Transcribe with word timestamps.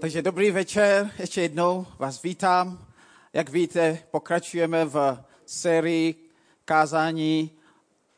Takže 0.00 0.22
dobrý 0.22 0.50
večer, 0.50 1.10
ještě 1.18 1.42
jednou 1.42 1.86
vás 1.98 2.22
vítám. 2.22 2.86
Jak 3.32 3.48
víte, 3.48 3.98
pokračujeme 4.10 4.84
v 4.84 5.24
sérii 5.46 6.30
kázání 6.64 7.50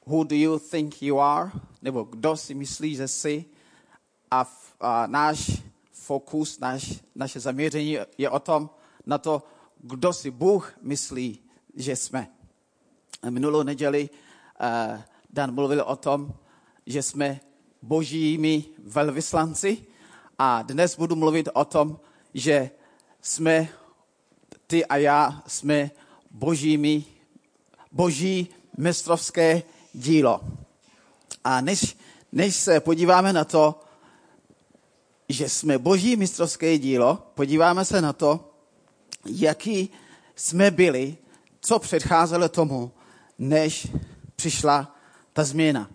Who 0.06 0.24
do 0.24 0.36
you 0.36 0.58
think 0.58 1.02
you 1.02 1.20
are? 1.20 1.50
Nebo 1.82 2.02
kdo 2.02 2.36
si 2.36 2.54
myslí, 2.54 2.94
že 2.94 3.08
jsi? 3.08 3.44
A, 4.30 4.44
v, 4.44 4.74
a 4.80 5.06
náš 5.06 5.62
fokus, 5.92 6.58
náš, 6.58 7.00
naše 7.14 7.40
zaměření 7.40 7.98
je 8.18 8.30
o 8.30 8.38
tom, 8.38 8.70
na 9.06 9.18
to, 9.18 9.42
kdo 9.78 10.12
si 10.12 10.30
Bůh 10.30 10.78
myslí, 10.82 11.38
že 11.74 11.96
jsme. 11.96 12.28
Minulou 13.30 13.62
neděli 13.62 14.10
uh, 14.10 15.00
Dan 15.30 15.54
mluvil 15.54 15.82
o 15.86 15.96
tom, 15.96 16.34
že 16.86 17.02
jsme 17.02 17.40
božími 17.82 18.64
velvyslanci 18.78 19.86
a 20.38 20.62
dnes 20.62 20.96
budu 20.96 21.16
mluvit 21.16 21.48
o 21.52 21.64
tom, 21.64 22.00
že 22.34 22.70
jsme, 23.22 23.68
ty 24.66 24.86
a 24.86 24.96
já, 24.96 25.42
jsme 25.46 25.90
božími, 26.30 27.04
boží 27.92 28.48
mistrovské 28.76 29.62
dílo. 29.92 30.40
A 31.44 31.60
než, 31.60 31.96
než 32.32 32.56
se 32.56 32.80
podíváme 32.80 33.32
na 33.32 33.44
to, 33.44 33.80
že 35.28 35.48
jsme 35.48 35.78
boží 35.78 36.16
mistrovské 36.16 36.78
dílo, 36.78 37.18
podíváme 37.34 37.84
se 37.84 38.00
na 38.00 38.12
to, 38.12 38.54
jaký 39.26 39.90
jsme 40.36 40.70
byli, 40.70 41.16
co 41.60 41.78
předcházelo 41.78 42.48
tomu, 42.48 42.92
než 43.38 43.88
přišla 44.36 44.96
ta 45.32 45.44
změna. 45.44 45.90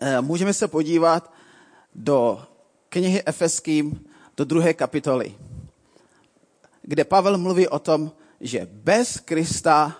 Eh, 0.00 0.20
můžeme 0.20 0.54
se 0.54 0.68
podívat 0.68 1.32
do 1.94 2.46
knihy 2.92 3.22
Efeským, 3.26 4.04
do 4.36 4.44
druhé 4.44 4.74
kapitoly, 4.74 5.34
kde 6.82 7.04
Pavel 7.04 7.38
mluví 7.38 7.68
o 7.68 7.78
tom, 7.78 8.12
že 8.40 8.68
bez 8.72 9.20
Krista 9.20 9.96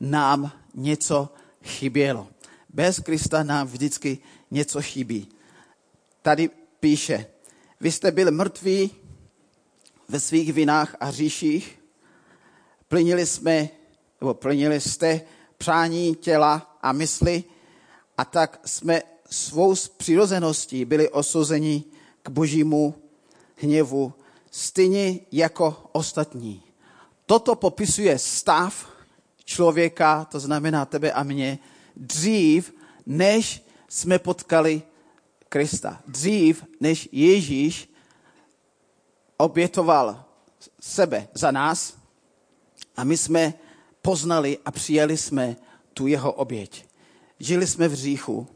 nám 0.00 0.52
něco 0.74 1.28
chybělo. 1.64 2.28
Bez 2.68 3.00
Krista 3.00 3.42
nám 3.42 3.66
vždycky 3.66 4.18
něco 4.50 4.82
chybí. 4.82 5.28
Tady 6.22 6.50
píše, 6.80 7.26
vy 7.80 7.92
jste 7.92 8.10
byli 8.10 8.30
mrtví 8.30 8.90
ve 10.08 10.20
svých 10.20 10.52
vinách 10.52 10.96
a 11.00 11.10
říších, 11.10 11.80
plnili 12.88 13.26
jsme, 13.26 13.68
nebo 14.20 14.34
plnili 14.34 14.80
jste 14.80 15.20
přání 15.58 16.14
těla 16.14 16.78
a 16.82 16.92
mysli 16.92 17.44
a 18.18 18.24
tak 18.24 18.60
jsme 18.64 19.02
svou 19.30 19.74
přirozeností 19.96 20.84
byli 20.84 21.08
osouzeni 21.08 21.84
k 22.22 22.28
božímu 22.28 22.94
hněvu, 23.56 24.12
stejně 24.50 25.20
jako 25.32 25.88
ostatní. 25.92 26.62
Toto 27.26 27.54
popisuje 27.54 28.18
stav 28.18 28.88
člověka, 29.44 30.24
to 30.24 30.40
znamená 30.40 30.84
tebe 30.86 31.12
a 31.12 31.22
mě, 31.22 31.58
dřív, 31.96 32.74
než 33.06 33.62
jsme 33.88 34.18
potkali 34.18 34.82
Krista. 35.48 36.02
Dřív, 36.06 36.64
než 36.80 37.08
Ježíš 37.12 37.92
obětoval 39.36 40.24
sebe 40.80 41.28
za 41.34 41.50
nás 41.50 41.94
a 42.96 43.04
my 43.04 43.16
jsme 43.16 43.54
poznali 44.02 44.58
a 44.64 44.70
přijali 44.70 45.16
jsme 45.16 45.56
tu 45.94 46.06
jeho 46.06 46.32
oběť. 46.32 46.86
Žili 47.38 47.66
jsme 47.66 47.88
v 47.88 47.92
hříchu 47.92 48.46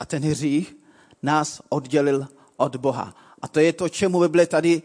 a 0.00 0.06
ten 0.06 0.22
hřích 0.22 0.76
nás 1.22 1.62
oddělil 1.68 2.28
od 2.56 2.76
Boha. 2.76 3.14
A 3.42 3.48
to 3.48 3.60
je 3.60 3.72
to, 3.72 3.88
čemu 3.88 4.20
Bible 4.20 4.46
tady 4.46 4.82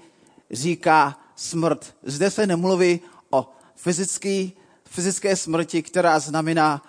říká 0.52 1.20
smrt. 1.36 1.96
Zde 2.04 2.32
se 2.32 2.48
nemluví 2.48 3.00
o 3.30 3.50
fyzický, 3.76 4.54
fyzické 4.86 5.36
smrti, 5.36 5.84
která 5.84 6.20
znamená 6.20 6.84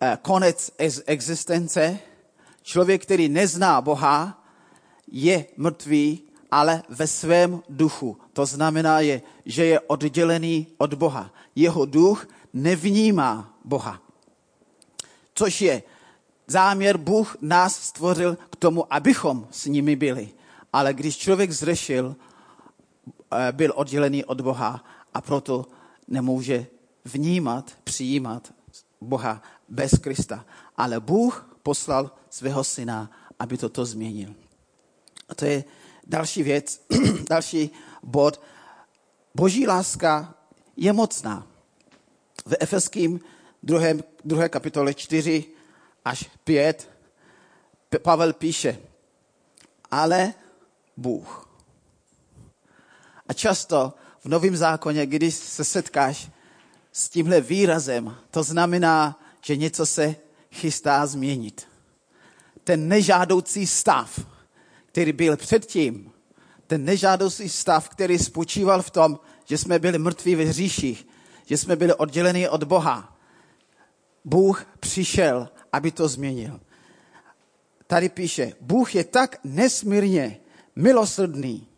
eh, 0.00 0.18
konec 0.22 0.70
existence. 1.06 1.98
Člověk, 2.62 3.02
který 3.02 3.28
nezná 3.28 3.80
Boha, 3.80 4.44
je 5.12 5.46
mrtvý, 5.56 6.22
ale 6.50 6.82
ve 6.88 7.06
svém 7.06 7.62
duchu. 7.68 8.16
To 8.32 8.46
znamená, 8.46 9.00
je, 9.00 9.22
že 9.44 9.64
je 9.64 9.80
oddělený 9.80 10.66
od 10.78 10.94
Boha. 10.94 11.30
Jeho 11.54 11.84
duch 11.84 12.28
nevnímá 12.52 13.58
Boha. 13.64 14.02
Což 15.34 15.60
je 15.60 15.82
záměr, 16.46 16.96
Bůh 16.96 17.36
nás 17.40 17.80
stvořil 17.80 18.38
k 18.50 18.56
tomu, 18.56 18.92
abychom 18.94 19.48
s 19.50 19.66
nimi 19.66 19.96
byli. 19.96 20.28
Ale 20.72 20.94
když 20.94 21.16
člověk 21.16 21.52
zřešil, 21.52 22.16
eh, 23.32 23.52
byl 23.52 23.72
oddělený 23.76 24.24
od 24.24 24.40
Boha 24.40 24.84
a 25.14 25.20
proto 25.20 25.66
nemůže 26.08 26.66
vnímat, 27.04 27.72
přijímat 27.84 28.54
Boha 29.00 29.42
bez 29.68 29.90
Krista. 29.98 30.44
Ale 30.76 31.00
Bůh 31.00 31.58
poslal 31.62 32.10
svého 32.30 32.64
syna, 32.64 33.10
aby 33.38 33.58
toto 33.58 33.86
změnil. 33.86 34.34
A 35.28 35.34
to 35.34 35.44
je 35.44 35.64
další 36.06 36.42
věc, 36.42 36.80
další 37.30 37.70
bod. 38.02 38.40
Boží 39.34 39.66
láska 39.66 40.34
je 40.76 40.92
mocná. 40.92 41.46
V 42.46 42.54
Efeským 42.60 43.20
2. 43.62 43.80
2. 44.24 44.48
kapitole 44.48 44.94
4 44.94 45.55
až 46.06 46.30
5 46.44 46.90
Pavel 48.02 48.32
píše, 48.32 48.78
ale 49.90 50.34
Bůh. 50.96 51.48
A 53.28 53.32
často 53.32 53.92
v 54.20 54.26
Novém 54.28 54.56
zákoně, 54.56 55.06
když 55.06 55.34
se 55.34 55.64
setkáš 55.64 56.30
s 56.92 57.08
tímhle 57.08 57.40
výrazem, 57.40 58.16
to 58.30 58.42
znamená, 58.42 59.20
že 59.40 59.56
něco 59.56 59.86
se 59.86 60.16
chystá 60.52 61.06
změnit. 61.06 61.68
Ten 62.64 62.88
nežádoucí 62.88 63.66
stav, 63.66 64.20
který 64.86 65.12
byl 65.12 65.36
předtím, 65.36 66.12
ten 66.66 66.84
nežádoucí 66.84 67.48
stav, 67.48 67.88
který 67.88 68.18
spočíval 68.18 68.82
v 68.82 68.90
tom, 68.90 69.20
že 69.44 69.58
jsme 69.58 69.78
byli 69.78 69.98
mrtví 69.98 70.34
ve 70.34 70.44
hříších, 70.44 71.06
že 71.44 71.56
jsme 71.56 71.76
byli 71.76 71.94
odděleni 71.94 72.48
od 72.48 72.64
Boha. 72.64 73.15
Bůh 74.26 74.66
přišel, 74.80 75.48
aby 75.72 75.90
to 75.90 76.08
změnil. 76.08 76.60
Tady 77.86 78.08
píše, 78.08 78.52
Bůh 78.60 78.94
je 78.94 79.04
tak 79.04 79.36
nesmírně 79.44 80.40
milosrdný. 80.76 81.68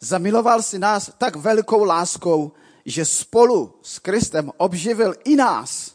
Zamiloval 0.00 0.62
si 0.62 0.78
nás 0.78 1.10
tak 1.18 1.36
velikou 1.36 1.84
láskou, 1.84 2.52
že 2.84 3.04
spolu 3.04 3.78
s 3.82 3.98
Kristem 3.98 4.50
obživil 4.56 5.14
i 5.24 5.36
nás, 5.36 5.94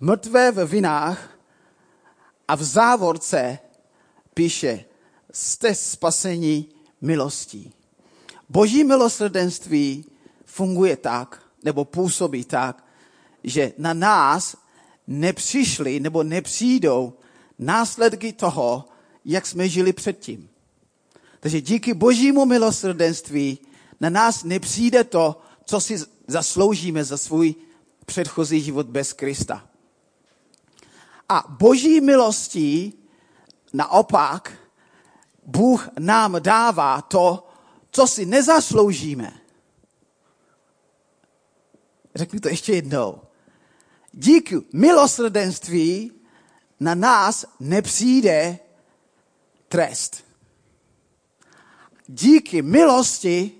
mrtvé 0.00 0.52
ve 0.52 0.64
vinách 0.64 1.38
a 2.48 2.54
v 2.54 2.62
závorce 2.62 3.58
píše, 4.34 4.84
jste 5.32 5.74
spasení 5.74 6.68
milostí. 7.00 7.72
Boží 8.48 8.84
milosrdenství 8.84 10.04
funguje 10.44 10.96
tak, 10.96 11.42
nebo 11.64 11.84
působí 11.84 12.44
tak, 12.44 12.84
že 13.44 13.72
na 13.78 13.94
nás 13.94 14.56
nepřišly 15.06 16.00
nebo 16.00 16.22
nepřijdou 16.22 17.12
následky 17.58 18.32
toho, 18.32 18.84
jak 19.24 19.46
jsme 19.46 19.68
žili 19.68 19.92
předtím. 19.92 20.50
Takže 21.40 21.60
díky 21.60 21.94
božímu 21.94 22.44
milosrdenství 22.44 23.58
na 24.00 24.10
nás 24.10 24.44
nepřijde 24.44 25.04
to, 25.04 25.40
co 25.64 25.80
si 25.80 25.98
zasloužíme 26.26 27.04
za 27.04 27.16
svůj 27.16 27.54
předchozí 28.06 28.60
život 28.60 28.86
bez 28.86 29.12
Krista. 29.12 29.66
A 31.28 31.44
boží 31.48 32.00
milostí 32.00 32.94
naopak 33.72 34.52
Bůh 35.46 35.88
nám 35.98 36.36
dává 36.38 37.02
to, 37.02 37.48
co 37.90 38.06
si 38.06 38.26
nezasloužíme. 38.26 39.40
Řekni 42.14 42.40
to 42.40 42.48
ještě 42.48 42.72
jednou. 42.72 43.20
Díky 44.12 44.56
milosrdenství 44.72 46.12
na 46.80 46.94
nás 46.94 47.44
nepřijde 47.60 48.58
trest. 49.68 50.24
Díky 52.06 52.62
milosti 52.62 53.52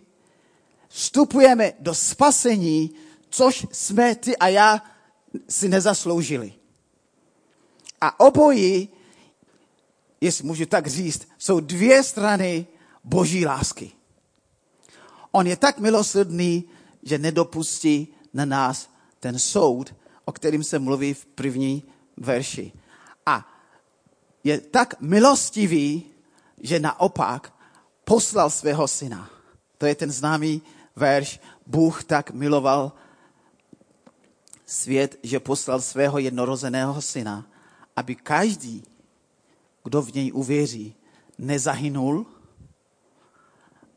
vstupujeme 0.88 1.72
do 1.78 1.94
spasení, 1.94 2.90
což 3.30 3.66
jsme 3.72 4.14
ty 4.14 4.36
a 4.36 4.48
já 4.48 4.82
si 5.48 5.68
nezasloužili. 5.68 6.52
A 8.00 8.20
obojí, 8.20 8.88
jestli 10.20 10.44
můžu 10.44 10.66
tak 10.66 10.86
říct, 10.86 11.28
jsou 11.38 11.60
dvě 11.60 12.02
strany 12.02 12.66
boží 13.04 13.46
lásky. 13.46 13.92
On 15.32 15.46
je 15.46 15.56
tak 15.56 15.78
milosrdný, 15.78 16.64
že 17.02 17.18
nedopustí 17.18 18.08
na 18.34 18.44
nás 18.44 18.90
ten 19.20 19.38
soud, 19.38 19.94
o 20.30 20.32
kterým 20.32 20.64
se 20.64 20.78
mluví 20.78 21.14
v 21.14 21.26
první 21.26 21.82
verši. 22.16 22.72
A 23.26 23.42
je 24.44 24.60
tak 24.60 25.00
milostivý, 25.00 26.06
že 26.62 26.80
naopak 26.80 27.50
poslal 28.04 28.50
svého 28.50 28.88
syna. 28.88 29.30
To 29.78 29.86
je 29.86 29.94
ten 29.94 30.10
známý 30.10 30.62
verš. 30.96 31.40
Bůh 31.66 32.04
tak 32.04 32.30
miloval 32.30 32.92
svět, 34.66 35.18
že 35.22 35.42
poslal 35.42 35.80
svého 35.82 36.18
jednorozeného 36.18 37.02
syna, 37.02 37.46
aby 37.96 38.14
každý, 38.14 38.86
kdo 39.82 40.02
v 40.02 40.14
něj 40.14 40.30
uvěří, 40.34 40.94
nezahynul, 41.38 42.26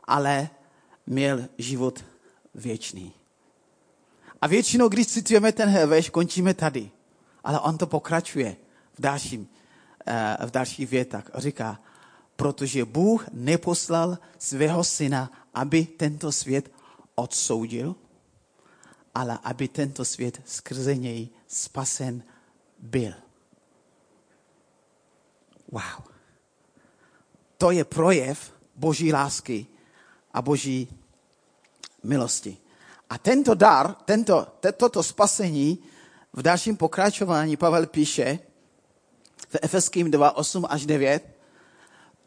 ale 0.04 0.50
měl 1.06 1.46
život 1.58 2.02
věčný. 2.56 3.14
A 4.44 4.48
většinou, 4.48 4.90
když 4.90 5.08
citujeme 5.08 5.52
ten 5.52 5.88
verš, 5.88 6.10
končíme 6.10 6.54
tady. 6.54 6.92
Ale 7.44 7.60
on 7.60 7.78
to 7.78 7.88
pokračuje 7.88 8.56
v, 8.94 9.02
dalším, 9.02 9.48
eh, 10.08 10.38
v 10.46 10.52
dalších 10.52 10.90
větách. 10.90 11.32
Říká, 11.36 11.80
protože 12.36 12.86
Bůh 12.86 13.26
neposlal 13.32 14.18
svého 14.38 14.84
syna, 14.84 15.32
aby 15.54 15.86
tento 15.86 16.32
svět 16.32 16.72
odsoudil, 17.16 17.96
ale 19.16 19.40
aby 19.44 19.68
tento 19.68 20.06
svět 20.06 20.42
skrze 20.46 20.96
něj 20.96 21.30
spasen 21.48 22.24
byl. 22.80 23.14
Wow. 25.72 26.04
To 27.58 27.72
je 27.72 27.84
projev 27.84 28.54
boží 28.76 29.14
lásky 29.14 29.68
a 30.34 30.42
boží 30.42 30.88
milosti. 32.04 32.63
A 33.14 33.18
tento 33.18 33.54
dar, 33.54 33.96
tento, 34.06 34.48
toto 34.78 35.04
spasení 35.04 35.78
v 36.34 36.42
dalším 36.42 36.78
pokračování 36.78 37.58
Pavel 37.58 37.86
píše 37.86 38.40
v 39.50 39.58
Efeským 39.62 40.12
2, 40.12 40.38
8 40.38 40.66
až 40.70 40.86
9. 40.86 41.38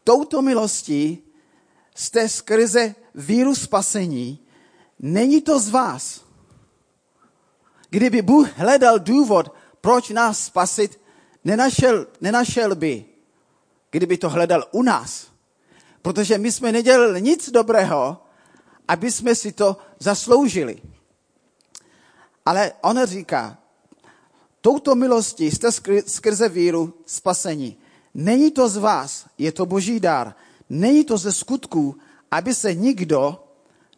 Touto 0.03 0.41
milostí 0.41 1.23
jste 1.95 2.29
skrze 2.29 2.95
víru 3.15 3.55
spasení, 3.55 4.39
není 4.99 5.41
to 5.41 5.59
z 5.59 5.69
vás. 5.69 6.21
Kdyby 7.89 8.21
Bůh 8.21 8.57
hledal 8.57 8.99
důvod, 8.99 9.53
proč 9.81 10.09
nás 10.09 10.45
spasit, 10.45 11.01
nenašel, 11.43 12.07
nenašel 12.21 12.75
by, 12.75 13.05
kdyby 13.91 14.17
to 14.17 14.29
hledal 14.29 14.63
u 14.71 14.83
nás. 14.83 15.27
Protože 16.01 16.37
my 16.37 16.51
jsme 16.51 16.71
nedělali 16.71 17.21
nic 17.21 17.49
dobrého, 17.49 18.26
aby 18.87 19.11
jsme 19.11 19.35
si 19.35 19.51
to 19.51 19.77
zasloužili. 19.99 20.81
Ale 22.45 22.71
on 22.81 23.05
říká, 23.05 23.57
touto 24.61 24.95
milostí 24.95 25.51
jste 25.51 25.71
skrze 26.07 26.49
víru 26.49 26.93
spasení. 27.05 27.77
Není 28.13 28.51
to 28.51 28.69
z 28.69 28.77
vás, 28.77 29.25
je 29.37 29.51
to 29.51 29.65
boží 29.65 29.99
dar. 29.99 30.35
Není 30.69 31.03
to 31.03 31.17
ze 31.17 31.33
skutků, 31.33 31.95
aby 32.31 32.53
se 32.53 32.75
nikdo 32.75 33.43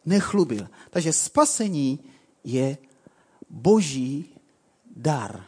nechlubil. 0.05 0.67
Takže 0.89 1.13
spasení 1.13 1.99
je 2.43 2.77
boží 3.49 4.35
dar. 4.95 5.43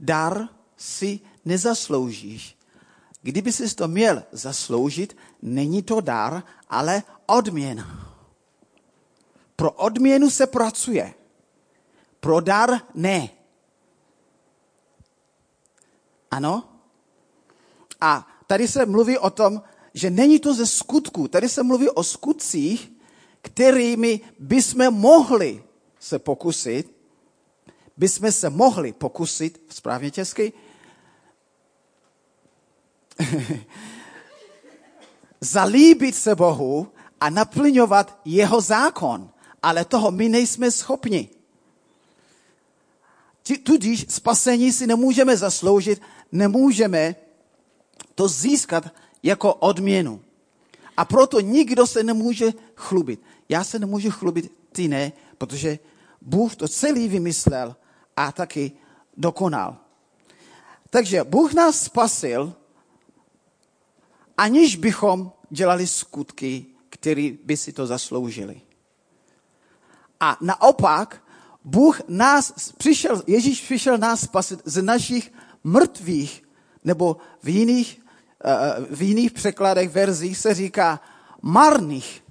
Dar 0.00 0.48
si 0.76 1.20
nezasloužíš. 1.44 2.58
Kdyby 3.22 3.52
si 3.52 3.74
to 3.74 3.88
měl 3.88 4.22
zasloužit, 4.32 5.16
není 5.42 5.82
to 5.82 6.00
dar, 6.00 6.42
ale 6.68 7.02
odměna. 7.26 8.07
Pro 9.58 9.72
odměnu 9.72 10.30
se 10.30 10.46
pracuje. 10.46 11.14
Pro 12.20 12.40
dar 12.40 12.80
ne. 12.94 13.28
Ano? 16.30 16.68
A 18.00 18.28
tady 18.46 18.68
se 18.68 18.86
mluví 18.86 19.18
o 19.18 19.30
tom, 19.30 19.62
že 19.94 20.10
není 20.10 20.38
to 20.38 20.54
ze 20.54 20.66
skutku. 20.66 21.28
Tady 21.28 21.48
se 21.48 21.62
mluví 21.62 21.90
o 21.90 22.04
skutcích, 22.04 22.92
kterými 23.42 24.20
bychom 24.38 24.94
mohli 24.94 25.64
se 25.98 26.18
pokusit, 26.18 26.96
bychom 27.96 28.32
se 28.32 28.50
mohli 28.50 28.92
pokusit, 28.92 29.62
správně 29.68 30.10
česky, 30.10 30.52
zalíbit 35.40 36.14
se 36.14 36.34
Bohu 36.34 36.92
a 37.20 37.30
naplňovat 37.30 38.20
jeho 38.24 38.60
zákon 38.60 39.30
ale 39.62 39.84
toho 39.84 40.10
my 40.10 40.28
nejsme 40.28 40.70
schopni. 40.70 41.28
Tudíž 43.62 44.06
spasení 44.08 44.72
si 44.72 44.86
nemůžeme 44.86 45.36
zasloužit, 45.36 46.02
nemůžeme 46.32 47.16
to 48.14 48.28
získat 48.28 48.84
jako 49.22 49.54
odměnu. 49.54 50.20
A 50.96 51.04
proto 51.04 51.40
nikdo 51.40 51.86
se 51.86 52.02
nemůže 52.02 52.52
chlubit. 52.74 53.20
Já 53.48 53.64
se 53.64 53.78
nemůžu 53.78 54.10
chlubit, 54.10 54.52
ty 54.72 54.88
ne, 54.88 55.12
protože 55.38 55.78
Bůh 56.20 56.56
to 56.56 56.68
celý 56.68 57.08
vymyslel 57.08 57.76
a 58.16 58.32
taky 58.32 58.72
dokonal. 59.16 59.76
Takže 60.90 61.24
Bůh 61.24 61.52
nás 61.52 61.82
spasil, 61.82 62.54
aniž 64.36 64.76
bychom 64.76 65.32
dělali 65.50 65.86
skutky, 65.86 66.66
které 66.90 67.32
by 67.44 67.56
si 67.56 67.72
to 67.72 67.86
zasloužili. 67.86 68.60
A 70.20 70.36
naopak, 70.40 71.22
Bůh 71.64 72.00
nás 72.08 72.72
přišel, 72.72 73.22
Ježíš 73.26 73.60
přišel 73.60 73.98
nás 73.98 74.20
spasit 74.20 74.62
z 74.64 74.82
našich 74.82 75.32
mrtvých, 75.64 76.42
nebo 76.84 77.16
v 77.42 77.48
jiných, 77.48 78.00
eh, 78.44 78.86
v 78.90 79.02
jiných 79.02 79.32
překladech, 79.32 79.90
verzích 79.90 80.38
se 80.38 80.54
říká 80.54 81.00
marných 81.42 82.24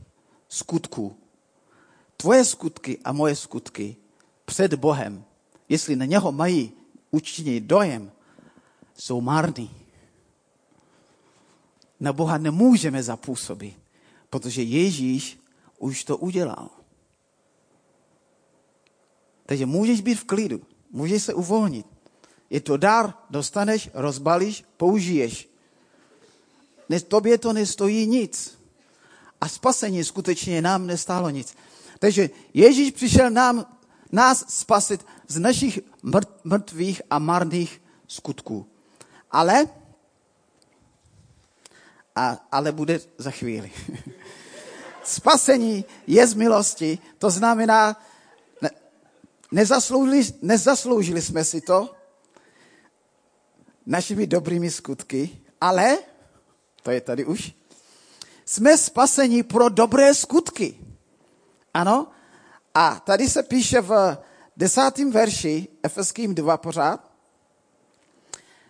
skutků. 0.49 1.15
Tvoje 2.17 2.45
skutky 2.45 2.99
a 3.03 3.11
moje 3.11 3.35
skutky 3.35 3.95
před 4.45 4.73
Bohem, 4.73 5.23
jestli 5.69 5.95
na 5.95 6.05
něho 6.05 6.31
mají 6.31 6.71
učinit 7.11 7.63
dojem, 7.63 8.11
jsou 8.97 9.21
marný. 9.21 9.71
Na 11.99 12.13
Boha 12.13 12.37
nemůžeme 12.37 13.03
zapůsobit, 13.03 13.77
protože 14.29 14.63
Ježíš 14.63 15.39
už 15.77 16.03
to 16.03 16.17
udělal. 16.17 16.76
Takže 19.47 19.65
můžeš 19.65 20.01
být 20.01 20.15
v 20.15 20.23
klidu, 20.23 20.61
můžeš 20.91 21.23
se 21.23 21.33
uvolnit. 21.33 21.85
Je 22.49 22.61
to 22.61 22.77
dar, 22.77 23.13
dostaneš, 23.29 23.89
rozbalíš, 23.93 24.63
použiješ. 24.77 25.49
Ne, 26.89 26.99
tobě 26.99 27.37
to 27.37 27.53
nestojí 27.53 28.07
nic. 28.07 28.59
A 29.41 29.47
spasení 29.47 30.03
skutečně 30.03 30.61
nám 30.61 30.87
nestálo 30.87 31.29
nic. 31.29 31.55
Takže 31.99 32.29
Ježíš 32.53 32.91
přišel 32.91 33.29
nám, 33.29 33.65
nás 34.11 34.45
spasit 34.47 35.05
z 35.27 35.39
našich 35.39 35.79
mrtvých 36.43 37.01
a 37.09 37.19
marných 37.19 37.81
skutků. 38.07 38.67
Ale, 39.31 39.67
a, 42.15 42.47
ale 42.51 42.71
bude 42.71 42.99
za 43.17 43.31
chvíli. 43.31 43.71
Spasení 45.03 45.85
je 46.07 46.27
z 46.27 46.33
milosti, 46.33 46.99
to 47.17 47.29
znamená, 47.29 47.95
Nezasloužili, 49.51 50.25
nezasloužili 50.41 51.21
jsme 51.21 51.43
si 51.43 51.61
to 51.61 51.95
našimi 53.85 54.27
dobrými 54.27 54.71
skutky, 54.71 55.39
ale, 55.61 55.97
to 56.83 56.91
je 56.91 57.01
tady 57.01 57.25
už, 57.25 57.51
jsme 58.45 58.77
spaseni 58.77 59.43
pro 59.43 59.69
dobré 59.69 60.13
skutky. 60.13 60.77
Ano? 61.73 62.07
A 62.73 62.99
tady 62.99 63.29
se 63.29 63.43
píše 63.43 63.81
v 63.81 64.17
desátém 64.57 65.11
verši, 65.11 65.67
Efeským 65.83 66.35
2 66.35 66.57
pořád, 66.57 67.11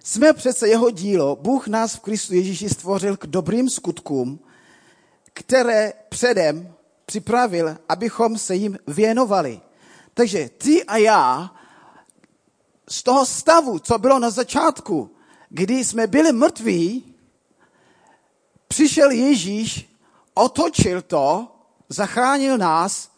jsme 0.03 0.33
přece 0.33 0.67
jeho 0.67 0.89
dílo, 0.89 1.35
Bůh 1.35 1.67
nás 1.67 1.95
v 1.95 1.99
Kristu 1.99 2.33
Ježíši 2.33 2.69
stvořil 2.69 3.17
k 3.17 3.25
dobrým 3.25 3.69
skutkům, 3.69 4.39
které 5.33 5.93
předem 6.09 6.73
připravil, 7.05 7.77
abychom 7.89 8.37
se 8.37 8.55
jim 8.55 8.79
věnovali. 8.87 9.61
Takže 10.17 10.49
ty 10.57 10.83
a 10.83 10.97
já 10.97 11.51
z 12.89 13.03
toho 13.03 13.25
stavu, 13.25 13.79
co 13.79 13.97
bylo 13.97 14.19
na 14.19 14.29
začátku, 14.29 15.15
kdy 15.49 15.85
jsme 15.85 16.07
byli 16.07 16.31
mrtví, 16.31 17.15
přišel 18.67 19.11
Ježíš, 19.11 19.93
otočil 20.33 21.01
to, 21.01 21.47
zachránil 21.89 22.57
nás 22.57 23.11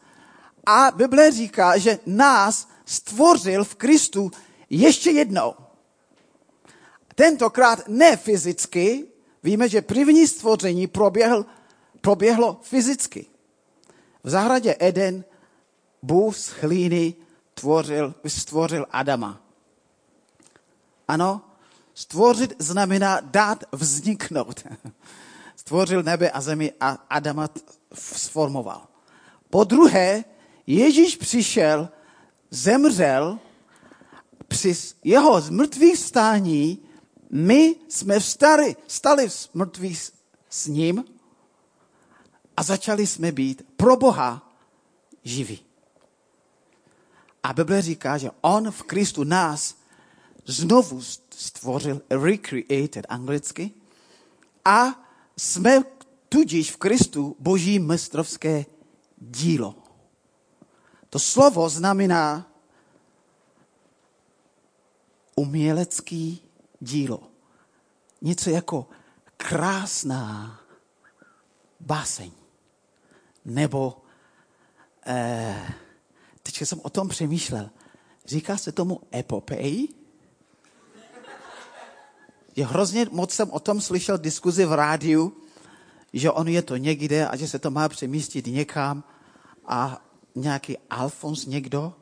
a 0.65 0.91
Bible 0.91 1.32
říká, 1.32 1.77
že 1.77 2.00
nás 2.06 2.68
stvořil 2.86 3.63
v 3.63 3.75
Kristu 3.75 4.32
ještě 4.70 5.12
jednou. 5.12 5.56
Tentokrát 7.15 7.88
ne 7.88 8.18
fyzicky, 8.18 9.08
víme, 9.44 9.70
že 9.70 9.82
první 9.82 10.27
stvoření 10.27 10.88
proběhl, 10.88 11.46
proběhlo 12.01 12.60
fyzicky. 12.62 13.25
V 14.24 14.29
zahradě 14.29 14.75
Eden 14.79 15.24
Bůh 16.01 16.38
z 16.38 16.50
hlíny 16.50 17.13
tvořil, 17.53 18.15
stvořil 18.27 18.86
Adama. 18.91 19.41
Ano, 21.08 21.41
stvořit 21.94 22.53
znamená 22.60 23.20
dát 23.20 23.63
vzniknout. 23.72 24.63
stvořil 25.56 26.03
nebe 26.03 26.32
a 26.32 26.41
zemi 26.41 26.74
a 26.79 26.89
Adama 26.89 27.50
sformoval. 27.94 28.88
Po 29.50 29.63
druhé, 29.63 30.24
Ježíš 30.68 31.15
přišel, 31.15 31.89
zemřel, 32.51 33.39
při 34.48 34.75
jeho 35.03 35.41
zmrtvých 35.41 35.98
stání 35.98 36.79
my 37.29 37.75
jsme 37.89 38.20
vstali, 38.20 38.75
stali 38.88 39.29
z 39.29 39.50
mrtvých 39.53 40.12
s 40.50 40.68
ním 40.68 41.06
a 42.58 42.63
začali 42.63 43.08
jsme 43.08 43.32
být 43.32 43.65
pro 43.77 43.96
Boha 43.96 44.56
živí. 45.24 45.69
A 47.43 47.53
Bible 47.53 47.81
říká, 47.81 48.17
že 48.17 48.31
on 48.41 48.72
v 48.72 48.84
Kristu 48.84 49.24
nás 49.24 49.75
znovu 50.46 51.01
stvořil, 51.36 52.01
recreated 52.10 53.05
anglicky, 53.10 53.72
a 54.65 55.10
jsme 55.38 55.84
tudíž 56.29 56.72
v 56.72 56.77
Kristu 56.77 57.36
boží 57.39 57.79
mistrovské 57.79 58.65
dílo. 59.17 59.75
To 61.10 61.19
slovo 61.19 61.69
znamená 61.69 62.51
umělecký 65.36 66.41
dílo. 66.79 67.24
Něco 68.22 68.50
jako 68.50 68.88
krásná 69.38 70.60
báseň. 71.79 72.31
Nebo, 73.46 74.01
eh, 75.05 75.74
teď 76.51 76.68
jsem 76.68 76.79
o 76.84 76.89
tom 76.89 77.10
přemýšlel, 77.10 77.70
říká 78.25 78.58
se 78.58 78.72
tomu 78.72 79.01
epopej? 79.15 79.88
Je 82.56 82.65
hrozně 82.65 83.08
moc 83.12 83.34
jsem 83.34 83.51
o 83.51 83.60
tom 83.60 83.82
slyšel 83.82 84.18
diskuzi 84.18 84.65
v 84.65 84.74
rádiu, 84.74 85.38
že 86.13 86.32
on 86.32 86.48
je 86.48 86.62
to 86.62 86.77
někde 86.77 87.27
a 87.27 87.36
že 87.36 87.48
se 87.48 87.60
to 87.60 87.72
má 87.72 87.89
přemístit 87.89 88.48
někam 88.48 89.03
a 89.65 90.01
nějaký 90.36 90.77
Alfons 90.89 91.46
někdo 91.46 91.94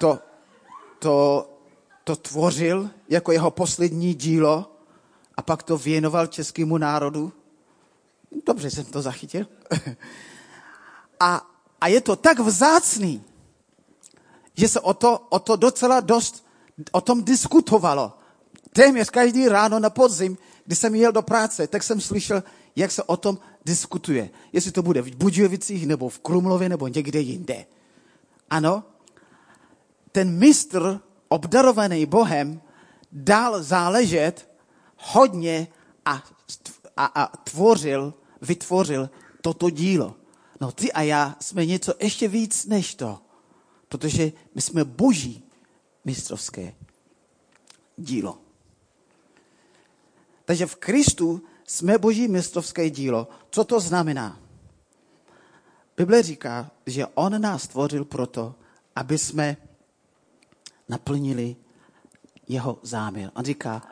to, 0.00 0.18
to, 0.98 1.46
to 2.04 2.16
tvořil 2.16 2.90
jako 3.08 3.32
jeho 3.32 3.50
poslední 3.50 4.14
dílo 4.14 4.76
a 5.36 5.42
pak 5.42 5.62
to 5.62 5.78
věnoval 5.78 6.26
českému 6.26 6.78
národu. 6.78 7.32
Dobře 8.46 8.70
jsem 8.70 8.84
to 8.84 9.02
zachytil. 9.02 9.46
a, 11.20 11.49
a 11.80 11.88
je 11.88 12.00
to 12.00 12.16
tak 12.16 12.38
vzácný, 12.38 13.22
že 14.56 14.68
se 14.68 14.80
o 14.80 14.94
to, 14.94 15.26
o 15.28 15.38
to 15.38 15.56
docela 15.56 16.00
dost 16.00 16.44
o 16.92 17.00
tom 17.00 17.24
diskutovalo. 17.24 18.12
Téměř 18.72 19.10
každý 19.10 19.48
ráno 19.48 19.78
na 19.78 19.90
podzim, 19.90 20.38
když 20.64 20.78
jsem 20.78 20.94
jel 20.94 21.12
do 21.12 21.22
práce, 21.22 21.66
tak 21.66 21.82
jsem 21.82 22.00
slyšel, 22.00 22.42
jak 22.76 22.90
se 22.90 23.02
o 23.02 23.16
tom 23.16 23.38
diskutuje. 23.64 24.30
Jestli 24.52 24.72
to 24.72 24.82
bude 24.82 25.02
v 25.02 25.16
Budějovicích, 25.16 25.86
nebo 25.86 26.08
v 26.08 26.18
Krumlově, 26.18 26.68
nebo 26.68 26.88
někde 26.88 27.20
jinde. 27.20 27.66
Ano, 28.50 28.84
ten 30.12 30.38
mistr, 30.38 31.00
obdarovaný 31.28 32.06
Bohem, 32.06 32.60
dal 33.12 33.62
záležet 33.62 34.50
hodně 34.96 35.68
a, 36.04 36.22
a, 36.96 37.04
a 37.04 37.36
tvořil, 37.36 38.14
vytvořil 38.42 39.10
toto 39.40 39.70
dílo. 39.70 40.19
No 40.60 40.72
ty 40.72 40.92
a 40.92 41.02
já 41.02 41.36
jsme 41.40 41.66
něco 41.66 41.94
ještě 42.00 42.28
víc 42.28 42.66
než 42.66 42.94
to, 42.94 43.18
protože 43.88 44.32
my 44.54 44.62
jsme 44.62 44.84
boží 44.84 45.42
mistrovské 46.04 46.74
dílo. 47.96 48.38
Takže 50.44 50.66
v 50.66 50.76
Kristu 50.76 51.42
jsme 51.66 51.98
boží 51.98 52.28
mistrovské 52.28 52.90
dílo. 52.90 53.28
Co 53.50 53.64
to 53.64 53.80
znamená? 53.80 54.38
Bible 55.96 56.22
říká, 56.22 56.70
že 56.86 57.06
on 57.06 57.40
nás 57.40 57.62
stvořil 57.62 58.04
proto, 58.04 58.54
aby 58.96 59.18
jsme 59.18 59.56
naplnili 60.88 61.56
jeho 62.48 62.78
záměr. 62.82 63.30
On 63.34 63.44
říká, 63.44 63.82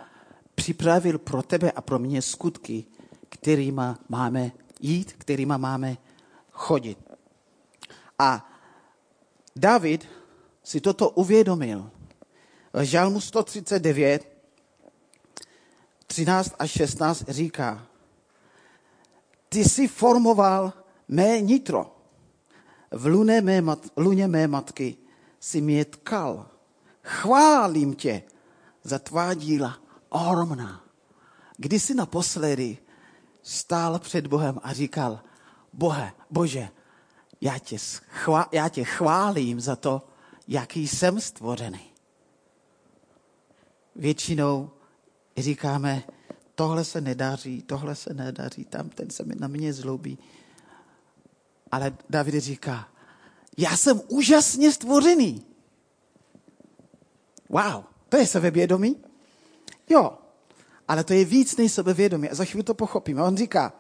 připravil 0.55 1.19
pro 1.19 1.43
tebe 1.43 1.71
a 1.71 1.81
pro 1.81 1.99
mě 1.99 2.23
skutky, 2.23 2.85
kterýma 3.29 3.99
máme 4.09 4.53
jít, 4.81 5.13
kterýma 5.13 5.57
máme 5.57 5.97
chodit. 6.59 6.99
A 8.19 8.51
David 9.57 10.09
si 10.63 10.81
toto 10.81 11.11
uvědomil. 11.11 11.91
Žalmu 12.83 13.21
139, 13.21 14.29
13 16.07 16.55
a 16.59 16.67
16 16.67 17.25
říká, 17.29 17.87
ty 19.49 19.65
jsi 19.65 19.89
formoval 19.89 20.73
mé 21.09 21.41
nitro. 21.41 21.95
V 22.91 23.07
luně 23.07 23.41
mé, 23.41 23.61
mat, 23.61 23.87
luně 23.97 24.29
mé 24.29 24.49
matky 24.49 24.97
si 25.41 25.61
mě 25.61 25.85
tkal. 25.85 26.47
Chválím 27.03 27.95
tě 27.95 28.23
za 28.83 28.99
tvá 28.99 29.35
díla 29.35 29.79
ohromná. 30.09 30.85
Kdy 31.57 31.81
jsi 31.81 31.95
naposledy 31.95 32.79
stál 33.43 33.99
před 33.99 34.27
Bohem 34.27 34.61
a 34.63 34.73
říkal, 34.73 35.21
Bohe, 35.73 36.13
Bože, 36.31 36.69
já 37.41 37.59
tě, 37.59 37.77
chvá, 38.09 38.49
já 38.53 38.69
tě 38.69 38.85
chválím 38.85 39.61
za 39.61 39.77
to, 39.77 40.09
jaký 40.49 40.89
jsem 40.89 41.21
stvořený. 41.21 41.93
Většinou 43.97 44.71
říkáme, 45.37 46.03
tohle 46.55 46.85
se 46.85 47.01
nedaří, 47.01 47.63
tohle 47.63 47.95
se 47.95 48.15
nedaří, 48.15 48.65
tam 48.65 48.89
ten 48.89 49.11
se 49.11 49.25
na 49.39 49.49
mě 49.49 49.73
zlobí. 49.73 50.19
Ale 51.71 51.97
David 52.11 52.35
říká, 52.35 52.89
já 53.57 53.77
jsem 53.77 54.01
úžasně 54.09 54.73
stvořený. 54.73 55.47
Wow, 57.49 57.85
to 58.09 58.17
je 58.17 58.27
sebevědomí? 58.27 58.97
Jo, 59.89 60.19
ale 60.89 61.05
to 61.05 61.13
je 61.13 61.25
víc 61.25 61.57
než 61.57 61.73
sebevědomí. 61.73 62.31
A 62.31 62.35
za 62.35 62.45
chvíli 62.45 62.65
to 62.65 62.75
pochopíme. 62.75 63.23
On 63.23 63.37
říká, 63.37 63.73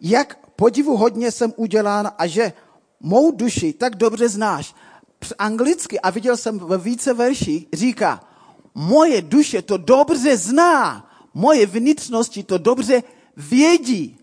jak 0.00 0.48
podivu 0.56 0.96
hodně 0.96 1.30
jsem 1.30 1.52
udělán 1.56 2.12
a 2.18 2.26
že 2.26 2.52
mou 3.00 3.30
duši 3.30 3.72
tak 3.72 3.96
dobře 3.96 4.28
znáš. 4.28 4.74
Anglicky, 5.38 6.00
a 6.00 6.10
viděl 6.10 6.36
jsem 6.36 6.58
ve 6.58 6.78
více 6.78 7.14
verších, 7.14 7.66
říká, 7.72 8.24
moje 8.74 9.22
duše 9.22 9.62
to 9.62 9.76
dobře 9.76 10.36
zná, 10.36 11.10
moje 11.34 11.66
vnitřnosti 11.66 12.42
to 12.42 12.58
dobře 12.58 13.02
vědí, 13.36 14.18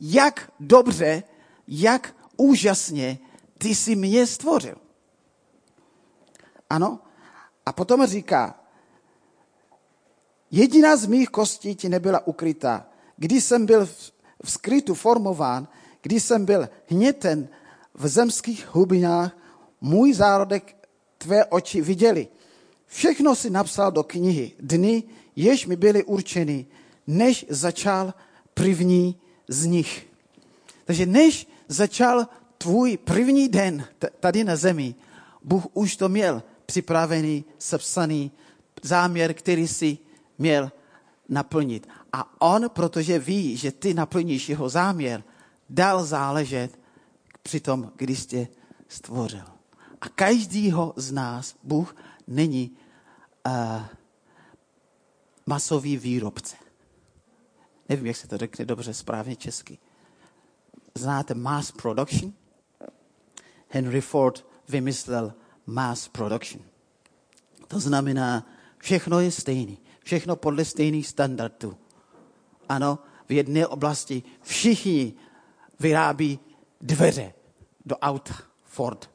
jak 0.00 0.52
dobře, 0.60 1.22
jak 1.68 2.14
úžasně 2.36 3.18
ty 3.58 3.74
jsi 3.74 3.96
mě 3.96 4.26
stvořil. 4.26 4.76
Ano? 6.70 6.98
A 7.66 7.72
potom 7.72 8.06
říká, 8.06 8.60
jediná 10.50 10.96
z 10.96 11.06
mých 11.06 11.28
kostí 11.28 11.74
ti 11.74 11.88
nebyla 11.88 12.26
ukrytá. 12.26 12.86
Když 13.16 13.44
jsem 13.44 13.66
byl 13.66 13.86
v 13.86 14.12
skrytu 14.44 14.94
formován, 14.94 15.68
když 16.02 16.22
jsem 16.22 16.44
byl 16.44 16.68
hněten 16.86 17.48
v 17.94 18.08
zemských 18.08 18.68
hlubinách, 18.74 19.36
můj 19.80 20.12
zárodek 20.12 20.76
tvé 21.18 21.44
oči 21.44 21.80
viděli. 21.80 22.28
Všechno 22.86 23.34
si 23.34 23.50
napsal 23.50 23.92
do 23.92 24.02
knihy 24.02 24.52
dny, 24.60 25.02
jež 25.36 25.66
mi 25.66 25.76
byly 25.76 26.04
určeny, 26.04 26.66
než 27.06 27.46
začal 27.48 28.14
první 28.54 29.16
z 29.48 29.66
nich. 29.66 30.06
Takže 30.84 31.06
než 31.06 31.48
začal 31.68 32.26
tvůj 32.58 32.96
první 32.96 33.48
den 33.48 33.84
tady 34.20 34.44
na 34.44 34.56
zemi, 34.56 34.94
Bůh 35.42 35.66
už 35.72 35.96
to 35.96 36.08
měl 36.08 36.42
připravený, 36.66 37.44
sepsaný 37.58 38.32
záměr, 38.82 39.34
který 39.34 39.68
si 39.68 39.98
měl 40.38 40.72
naplnit. 41.28 41.88
A 42.12 42.40
on, 42.40 42.70
protože 42.70 43.18
ví, 43.18 43.56
že 43.56 43.72
ty 43.72 43.94
naplníš 43.94 44.48
jeho 44.48 44.68
záměr, 44.68 45.24
dal 45.70 46.04
záležet 46.04 46.78
při 47.42 47.60
tom, 47.60 47.92
když 47.96 48.26
tě 48.26 48.48
stvořil. 48.88 49.44
A 50.00 50.08
každýho 50.08 50.94
z 50.96 51.12
nás 51.12 51.56
Bůh 51.62 51.96
není 52.26 52.76
uh, 53.46 53.52
masový 55.46 55.96
výrobce. 55.96 56.56
Nevím, 57.88 58.06
jak 58.06 58.16
se 58.16 58.28
to 58.28 58.36
řekne 58.36 58.64
dobře 58.64 58.94
správně 58.94 59.36
česky. 59.36 59.78
Znáte 60.94 61.34
mass 61.34 61.72
production? 61.72 62.32
Henry 63.68 64.00
Ford 64.00 64.46
vymyslel 64.68 65.34
mass 65.66 66.08
production. 66.08 66.62
To 67.68 67.80
znamená, 67.80 68.46
všechno 68.78 69.20
je 69.20 69.30
stejný. 69.30 69.78
Všechno 70.04 70.36
podle 70.36 70.64
stejných 70.64 71.06
standardů. 71.06 71.76
Ano, 72.68 72.98
v 73.28 73.32
jedné 73.32 73.66
oblasti 73.66 74.22
všichni 74.42 75.14
vyrábí 75.80 76.38
dveře 76.80 77.32
do 77.84 77.96
auta 77.96 78.34
Ford. 78.64 79.10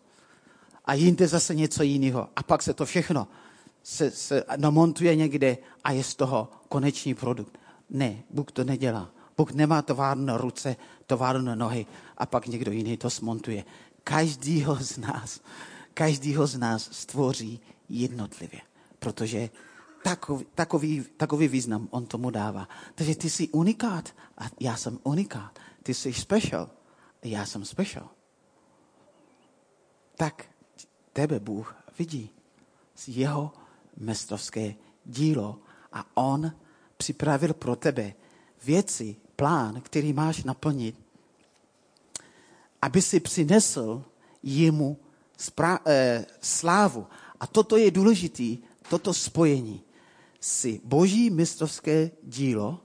A 0.86 0.94
jinde 0.94 1.28
zase 1.28 1.56
něco 1.56 1.84
jiného. 1.84 2.30
A 2.36 2.44
pak 2.44 2.64
se 2.64 2.74
to 2.74 2.86
všechno 2.86 3.28
se, 3.84 4.12
se 4.12 4.44
namontuje 4.58 5.16
někde 5.16 5.58
a 5.84 5.92
je 5.92 6.04
z 6.04 6.16
toho 6.16 6.50
konečný 6.70 7.14
produkt. 7.14 7.60
Ne, 7.90 8.24
Bůh 8.30 8.52
to 8.52 8.64
nedělá. 8.64 9.10
Bůh 9.38 9.52
nemá 9.52 9.82
továrnu 9.82 10.26
na 10.26 10.38
ruce, 10.38 10.76
továrnu 11.08 11.46
na 11.46 11.56
nohy 11.56 11.86
a 12.18 12.26
pak 12.26 12.48
někdo 12.48 12.72
jiný 12.72 12.98
to 12.98 13.10
smontuje. 13.10 13.64
Každýho 14.04 14.76
z 14.76 14.98
nás, 14.98 15.42
každýho 15.94 16.48
z 16.48 16.58
nás 16.58 16.90
stvoří 16.92 17.60
jednotlivě, 17.90 18.62
protože 19.00 19.50
takový, 20.04 20.46
takový, 20.56 21.06
takový 21.18 21.48
význam 21.48 21.88
on 21.92 22.06
tomu 22.06 22.30
dává. 22.30 22.68
Takže 22.96 23.16
ty 23.16 23.30
jsi 23.30 23.50
unikát 23.50 24.16
a 24.38 24.44
já 24.60 24.78
jsem 24.78 25.00
unikát. 25.04 25.60
Ty 25.84 25.94
jsi 25.94 26.14
special 26.14 26.70
a 27.24 27.28
já 27.28 27.46
jsem 27.46 27.66
special. 27.66 28.10
Tak 30.16 30.46
tebe 31.14 31.40
Bůh 31.40 31.76
vidí 32.00 32.30
z 32.96 33.08
jeho 33.08 33.54
mestrovské 33.98 34.76
dílo 35.06 35.60
a 35.94 36.06
on 36.14 36.52
připravil 36.98 37.54
pro 37.54 37.76
tebe 37.76 38.14
věci, 38.64 39.16
plán, 39.36 39.82
který 39.82 40.14
máš 40.14 40.44
naplnit, 40.44 41.00
aby 42.82 43.02
si 43.02 43.20
přinesl 43.20 44.04
jemu 44.44 45.00
spra- 45.40 45.80
eh, 45.86 46.26
slávu. 46.42 47.08
A 47.40 47.48
toto 47.48 47.78
je 47.78 47.92
důležité, 47.92 48.68
toto 48.90 49.14
spojení 49.14 49.84
si 50.42 50.82
boží 50.84 51.30
mistrovské 51.30 52.12
dílo 52.24 52.80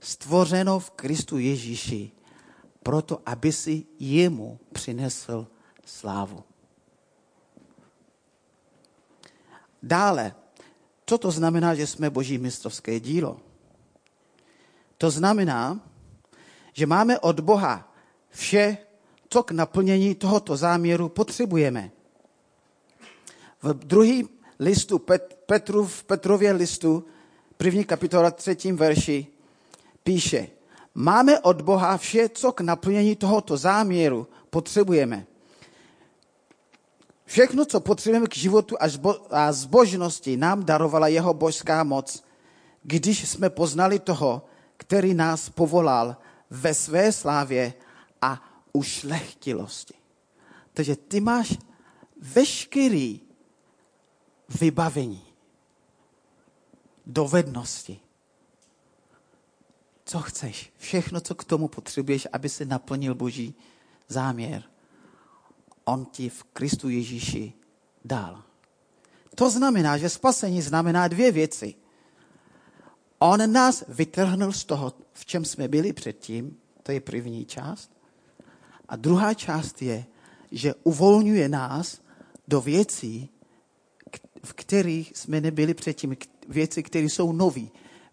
stvořeno 0.00 0.78
v 0.78 0.90
Kristu 0.90 1.38
Ježíši, 1.38 2.10
proto 2.82 3.22
aby 3.26 3.52
si 3.52 3.86
jemu 3.98 4.60
přinesl 4.72 5.46
slávu. 5.84 6.44
Dále, 9.82 10.34
co 11.06 11.18
to 11.18 11.30
znamená, 11.30 11.74
že 11.74 11.86
jsme 11.86 12.10
boží 12.10 12.38
mistrovské 12.38 13.00
dílo? 13.00 13.40
To 14.98 15.10
znamená, 15.10 15.80
že 16.72 16.86
máme 16.86 17.18
od 17.18 17.40
Boha 17.40 17.94
vše, 18.30 18.78
co 19.28 19.42
k 19.42 19.50
naplnění 19.50 20.14
tohoto 20.14 20.56
záměru 20.56 21.08
potřebujeme. 21.08 21.90
V 23.62 23.74
druhém 23.74 24.28
listu 24.58 24.98
Petru, 25.52 25.86
v 25.86 26.04
Petrově 26.04 26.52
listu, 26.52 27.04
první 27.56 27.84
kapitola, 27.84 28.30
třetím 28.30 28.76
verši, 28.76 29.26
píše, 30.02 30.48
máme 30.94 31.40
od 31.40 31.62
Boha 31.62 31.96
vše, 31.96 32.28
co 32.28 32.52
k 32.52 32.60
naplnění 32.60 33.16
tohoto 33.16 33.56
záměru 33.56 34.26
potřebujeme. 34.50 35.26
Všechno, 37.24 37.64
co 37.64 37.80
potřebujeme 37.80 38.26
k 38.26 38.36
životu 38.36 38.76
a 39.30 39.52
zbožnosti, 39.52 40.36
nám 40.36 40.64
darovala 40.64 41.08
jeho 41.08 41.34
božská 41.34 41.84
moc, 41.84 42.24
když 42.82 43.28
jsme 43.28 43.50
poznali 43.50 43.98
toho, 43.98 44.42
který 44.76 45.14
nás 45.14 45.48
povolal 45.48 46.16
ve 46.50 46.74
své 46.74 47.12
slávě 47.12 47.72
a 48.22 48.40
ušlechtilosti. 48.72 49.94
Takže 50.72 50.96
ty 50.96 51.20
máš 51.20 51.58
veškerý 52.20 53.20
vybavení, 54.60 55.31
dovednosti. 57.06 58.00
Co 60.04 60.18
chceš? 60.18 60.72
Všechno, 60.78 61.20
co 61.20 61.34
k 61.34 61.44
tomu 61.44 61.68
potřebuješ, 61.68 62.28
aby 62.32 62.48
si 62.48 62.64
naplnil 62.64 63.14
Boží 63.14 63.54
záměr. 64.08 64.62
On 65.84 66.04
ti 66.04 66.28
v 66.28 66.44
Kristu 66.44 66.88
Ježíši 66.88 67.52
dal. 68.04 68.42
To 69.34 69.50
znamená, 69.50 69.98
že 69.98 70.08
spasení 70.08 70.62
znamená 70.62 71.08
dvě 71.08 71.32
věci. 71.32 71.74
On 73.18 73.52
nás 73.52 73.84
vytrhnul 73.88 74.52
z 74.52 74.64
toho, 74.64 74.92
v 75.12 75.26
čem 75.26 75.44
jsme 75.44 75.68
byli 75.68 75.92
předtím, 75.92 76.56
to 76.82 76.92
je 76.92 77.00
první 77.00 77.44
část. 77.44 77.90
A 78.88 78.96
druhá 78.96 79.34
část 79.34 79.82
je, 79.82 80.04
že 80.50 80.74
uvolňuje 80.82 81.48
nás 81.48 82.00
do 82.48 82.60
věcí, 82.60 83.28
v 84.44 84.52
kterých 84.52 85.12
jsme 85.16 85.40
nebyli 85.40 85.74
předtím, 85.74 86.16
věci, 86.48 86.82
které 86.82 87.04
jsou 87.04 87.32
nové, 87.32 87.66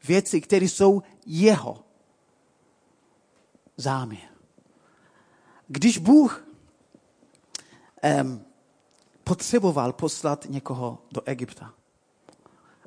věci, 0.08 0.42
které 0.42 0.66
jsou 0.66 1.04
jeho 1.26 1.84
záměr. 3.78 4.30
Když 5.68 5.98
Bůh 5.98 6.48
um, 8.22 8.46
potřeboval 9.24 9.94
poslat 9.94 10.46
někoho 10.50 11.06
do 11.12 11.22
Egypta, 11.26 11.74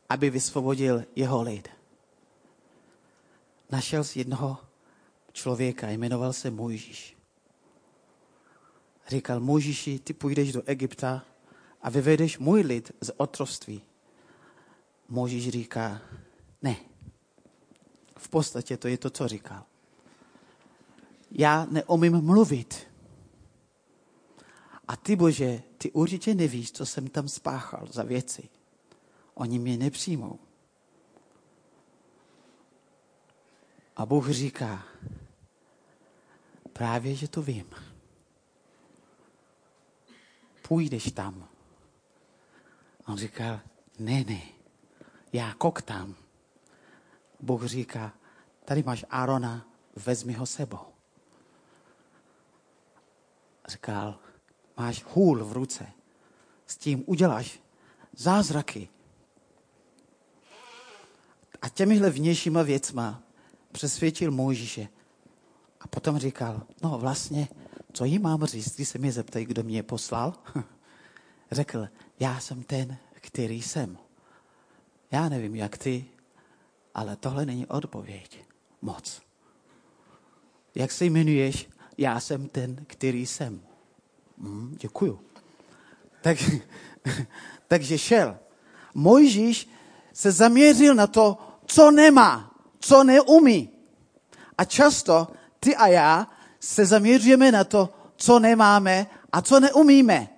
aby 0.08 0.30
vysvobodil 0.30 1.04
jeho 1.16 1.42
lid, 1.42 1.68
našel 3.70 4.04
si 4.04 4.18
jednoho 4.18 4.58
člověka, 5.32 5.90
jmenoval 5.90 6.32
se 6.32 6.50
Mojžíš. 6.50 7.16
Říkal, 9.08 9.40
Mojžíši, 9.40 9.98
ty 9.98 10.12
půjdeš 10.12 10.52
do 10.52 10.62
Egypta 10.66 11.24
a 11.82 11.90
vyvedeš 11.90 12.38
můj 12.38 12.60
lid 12.60 12.92
z 13.00 13.10
otrovství. 13.16 13.82
Mojžíš 15.08 15.48
říká, 15.48 16.00
ne. 16.62 16.76
V 18.18 18.28
podstatě 18.28 18.76
to 18.76 18.88
je 18.88 18.98
to, 18.98 19.10
co 19.10 19.28
říkal. 19.28 19.64
Já 21.30 21.66
neumím 21.70 22.20
mluvit. 22.20 22.92
A 24.88 24.96
ty, 24.96 25.16
Bože, 25.16 25.62
ty 25.78 25.90
určitě 25.92 26.34
nevíš, 26.34 26.72
co 26.72 26.86
jsem 26.86 27.08
tam 27.08 27.28
spáchal 27.28 27.86
za 27.90 28.02
věci. 28.02 28.48
Oni 29.34 29.58
mě 29.58 29.76
nepřijmou. 29.76 30.38
A 33.96 34.06
Bůh 34.06 34.30
říká, 34.30 34.84
právě, 36.72 37.14
že 37.14 37.28
to 37.28 37.42
vím. 37.42 37.70
Půjdeš 40.68 41.12
tam. 41.12 41.48
A 43.04 43.12
on 43.12 43.18
říká, 43.18 43.62
ne, 43.98 44.24
ne, 44.24 44.42
já 45.32 45.54
koktám. 45.54 46.14
Bůh 47.40 47.64
říká, 47.64 48.12
tady 48.64 48.82
máš 48.82 49.04
Arona, 49.10 49.66
vezmi 49.96 50.32
ho 50.32 50.46
sebou. 50.46 50.86
Říkal, 53.68 54.18
máš 54.76 55.04
hůl 55.04 55.44
v 55.44 55.52
ruce, 55.52 55.86
s 56.66 56.76
tím 56.76 57.04
uděláš 57.06 57.60
zázraky. 58.16 58.88
A 61.62 61.68
těmihle 61.68 62.10
vnějšíma 62.10 62.62
věcma 62.62 63.22
přesvědčil 63.72 64.30
Mojžíše. 64.30 64.88
A 65.80 65.88
potom 65.88 66.18
říkal, 66.18 66.62
no 66.82 66.98
vlastně, 66.98 67.48
co 67.92 68.04
jí 68.04 68.18
mám 68.18 68.44
říct, 68.44 68.74
když 68.74 68.88
se 68.88 68.98
mě 68.98 69.12
zeptají, 69.12 69.46
kdo 69.46 69.62
mě 69.62 69.82
poslal? 69.82 70.34
Řekl, 71.50 71.88
já 72.20 72.40
jsem 72.40 72.62
ten, 72.62 72.96
který 73.12 73.62
jsem. 73.62 73.98
Já 75.12 75.28
nevím, 75.28 75.56
jak 75.56 75.78
ty, 75.78 76.04
ale 76.94 77.16
tohle 77.16 77.46
není 77.46 77.66
odpověď. 77.66 78.44
Moc. 78.82 79.22
Jak 80.74 80.92
se 80.92 81.04
jmenuješ? 81.04 81.68
Já 81.98 82.20
jsem 82.20 82.48
ten, 82.48 82.84
který 82.86 83.26
jsem. 83.26 83.60
Hmm, 84.38 84.76
děkuju. 84.80 85.20
Tak, 86.22 86.38
takže 87.68 87.98
šel. 87.98 88.38
Mojžíš 88.94 89.68
se 90.12 90.32
zaměřil 90.32 90.94
na 90.94 91.06
to, 91.06 91.38
co 91.66 91.90
nemá 91.90 92.52
co 92.82 93.04
neumí. 93.04 93.70
A 94.58 94.64
často 94.64 95.28
ty 95.60 95.76
a 95.76 95.86
já 95.86 96.26
se 96.60 96.86
zaměřujeme 96.86 97.52
na 97.52 97.64
to, 97.64 97.94
co 98.16 98.38
nemáme 98.38 99.06
a 99.32 99.42
co 99.42 99.60
neumíme. 99.60 100.28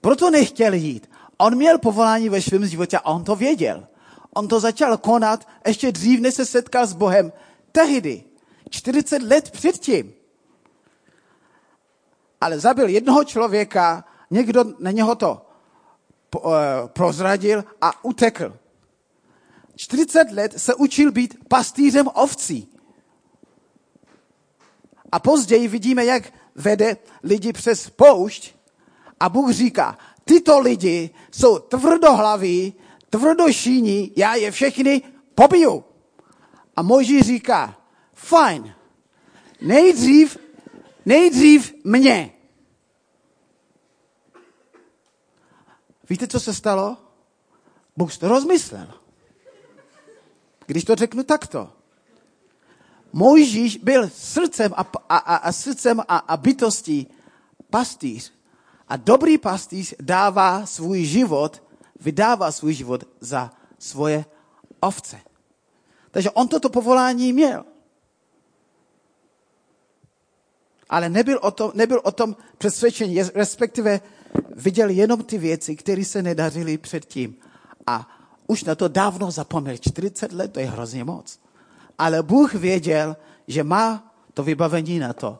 Proto 0.00 0.30
nechtěl 0.30 0.74
jít. 0.74 1.10
On 1.38 1.56
měl 1.56 1.78
povolání 1.78 2.28
ve 2.28 2.42
svém 2.42 2.66
životě 2.66 2.98
a 2.98 3.06
on 3.06 3.24
to 3.24 3.36
věděl. 3.36 3.86
On 4.34 4.48
to 4.48 4.60
začal 4.60 4.96
konat 4.96 5.48
ještě 5.66 5.92
dřív, 5.92 6.20
než 6.20 6.34
se 6.34 6.46
setkal 6.46 6.86
s 6.86 6.92
Bohem. 6.92 7.32
Tehdy, 7.72 8.24
40 8.70 9.22
let 9.22 9.50
předtím. 9.50 10.12
Ale 12.40 12.60
zabil 12.60 12.88
jednoho 12.88 13.24
člověka, 13.24 14.04
někdo 14.30 14.64
na 14.78 14.90
něho 14.90 15.14
to 15.14 15.46
eh, 16.36 16.38
prozradil 16.86 17.64
a 17.80 18.04
utekl. 18.04 18.56
40 19.76 20.32
let 20.32 20.60
se 20.60 20.74
učil 20.74 21.12
být 21.12 21.38
pastýřem 21.48 22.08
ovcí. 22.14 22.68
A 25.12 25.18
později 25.18 25.68
vidíme, 25.68 26.04
jak 26.04 26.32
vede 26.54 26.96
lidi 27.22 27.52
přes 27.52 27.90
poušť 27.90 28.54
a 29.20 29.28
Bůh 29.28 29.50
říká, 29.50 29.98
tyto 30.26 30.58
lidi 30.60 31.10
jsou 31.30 31.58
tvrdohlaví, 31.58 32.74
tvrdošíní, 33.10 34.12
já 34.16 34.34
je 34.34 34.50
všechny 34.50 35.02
pobiju. 35.34 35.84
A 36.76 36.82
Mojžíš 36.82 37.22
říká, 37.22 37.78
fajn, 38.14 38.74
nejdřív, 39.60 40.38
nejdřív 41.06 41.74
mě. 41.84 42.32
Víte, 46.10 46.26
co 46.26 46.40
se 46.40 46.54
stalo? 46.54 46.96
Bůh 47.96 48.16
to 48.18 48.28
rozmyslel. 48.28 48.94
Když 50.66 50.84
to 50.84 50.94
řeknu 50.94 51.22
takto. 51.22 51.72
Mojžíš 53.12 53.76
byl 53.76 54.10
srdcem 54.10 54.74
a, 54.76 54.80
a, 55.08 55.16
a, 55.16 55.36
a 55.36 55.52
srdcem 55.52 56.00
a, 56.00 56.16
a 56.16 56.36
bytostí 56.36 57.06
pastýř. 57.70 58.35
A 58.88 58.96
dobrý 58.96 59.38
pastýř 59.38 59.94
dává 60.00 60.66
svůj 60.66 61.04
život, 61.04 61.62
vydává 62.00 62.52
svůj 62.52 62.74
život 62.74 63.04
za 63.20 63.50
svoje 63.78 64.24
ovce. 64.80 65.20
Takže 66.10 66.30
on 66.30 66.48
toto 66.48 66.68
povolání 66.68 67.32
měl. 67.32 67.64
Ale 70.88 71.08
nebyl 71.08 71.38
o 71.42 71.50
tom, 71.50 71.72
nebyl 71.74 72.00
o 72.04 72.12
tom 72.12 72.36
přesvědčený, 72.58 73.22
respektive 73.22 74.00
viděl 74.54 74.88
jenom 74.88 75.22
ty 75.24 75.38
věci, 75.38 75.76
které 75.76 76.04
se 76.04 76.22
nedařily 76.22 76.78
předtím. 76.78 77.36
A 77.86 78.08
už 78.46 78.64
na 78.64 78.74
to 78.74 78.88
dávno 78.88 79.30
zapomněl. 79.30 79.76
40 79.76 80.32
let, 80.32 80.52
to 80.52 80.60
je 80.60 80.66
hrozně 80.66 81.04
moc. 81.04 81.38
Ale 81.98 82.22
Bůh 82.22 82.54
věděl, 82.54 83.16
že 83.48 83.64
má 83.64 84.14
to 84.34 84.42
vybavení 84.42 84.98
na 84.98 85.12
to. 85.12 85.38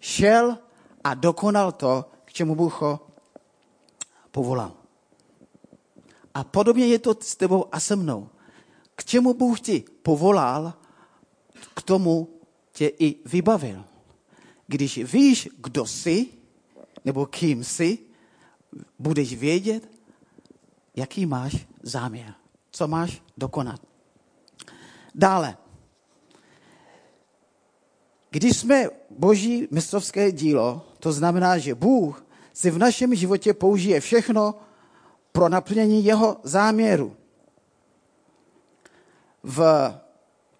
Šel 0.00 0.58
a 1.04 1.14
dokonal 1.14 1.72
to, 1.72 2.04
čemu 2.34 2.54
Bůh 2.54 2.82
ho 2.82 3.00
povolal. 4.30 4.72
A 6.34 6.44
podobně 6.44 6.86
je 6.86 6.98
to 6.98 7.14
s 7.20 7.36
tebou 7.36 7.66
a 7.72 7.80
se 7.80 7.96
mnou. 7.96 8.28
K 8.96 9.04
čemu 9.04 9.34
Bůh 9.34 9.60
ti 9.60 9.84
povolal, 10.02 10.74
k 11.74 11.82
tomu 11.82 12.28
tě 12.72 12.86
i 12.98 13.16
vybavil. 13.24 13.84
Když 14.66 14.98
víš, 14.98 15.48
kdo 15.58 15.86
jsi, 15.86 16.28
nebo 17.04 17.26
kým 17.26 17.64
jsi, 17.64 17.98
budeš 18.98 19.34
vědět, 19.34 19.90
jaký 20.96 21.26
máš 21.26 21.66
záměr, 21.82 22.34
co 22.70 22.88
máš 22.88 23.22
dokonat. 23.36 23.80
Dále. 25.14 25.56
Když 28.30 28.56
jsme 28.56 28.88
boží 29.10 29.68
mistrovské 29.70 30.32
dílo, 30.32 30.86
to 30.98 31.12
znamená, 31.12 31.58
že 31.58 31.74
Bůh 31.74 32.23
si 32.54 32.70
v 32.70 32.78
našem 32.78 33.14
životě 33.14 33.54
použije 33.54 34.00
všechno 34.00 34.54
pro 35.32 35.48
naplnění 35.48 36.04
jeho 36.04 36.36
záměru. 36.42 37.16
V 39.42 39.90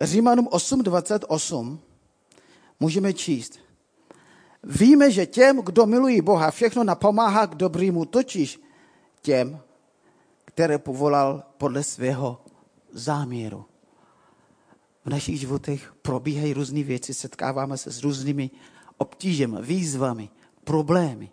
Římanům 0.00 0.46
8.28 0.46 1.78
můžeme 2.80 3.12
číst. 3.12 3.58
Víme, 4.62 5.10
že 5.10 5.26
těm, 5.26 5.62
kdo 5.62 5.86
milují 5.86 6.20
Boha, 6.20 6.50
všechno 6.50 6.84
napomáhá 6.84 7.46
k 7.46 7.54
dobrýmu, 7.54 8.04
totiž 8.04 8.60
těm, 9.22 9.60
které 10.44 10.78
povolal 10.78 11.42
podle 11.58 11.82
svého 11.82 12.40
záměru. 12.92 13.64
V 15.04 15.10
našich 15.10 15.40
životech 15.40 15.94
probíhají 16.02 16.52
různé 16.52 16.82
věci, 16.82 17.14
setkáváme 17.14 17.78
se 17.78 17.92
s 17.92 18.02
různými 18.02 18.50
obtížemi, 18.98 19.56
výzvami, 19.60 20.28
problémy. 20.64 21.30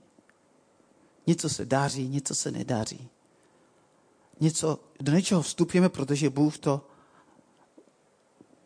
Něco 1.28 1.50
se 1.50 1.66
daří, 1.66 2.08
něco 2.08 2.36
se 2.36 2.52
nedaří. 2.52 3.10
Něco, 4.40 4.80
do 5.00 5.12
něčeho 5.12 5.42
vstupujeme, 5.42 5.90
protože 5.90 6.30
Bůh 6.30 6.58
to 6.58 6.88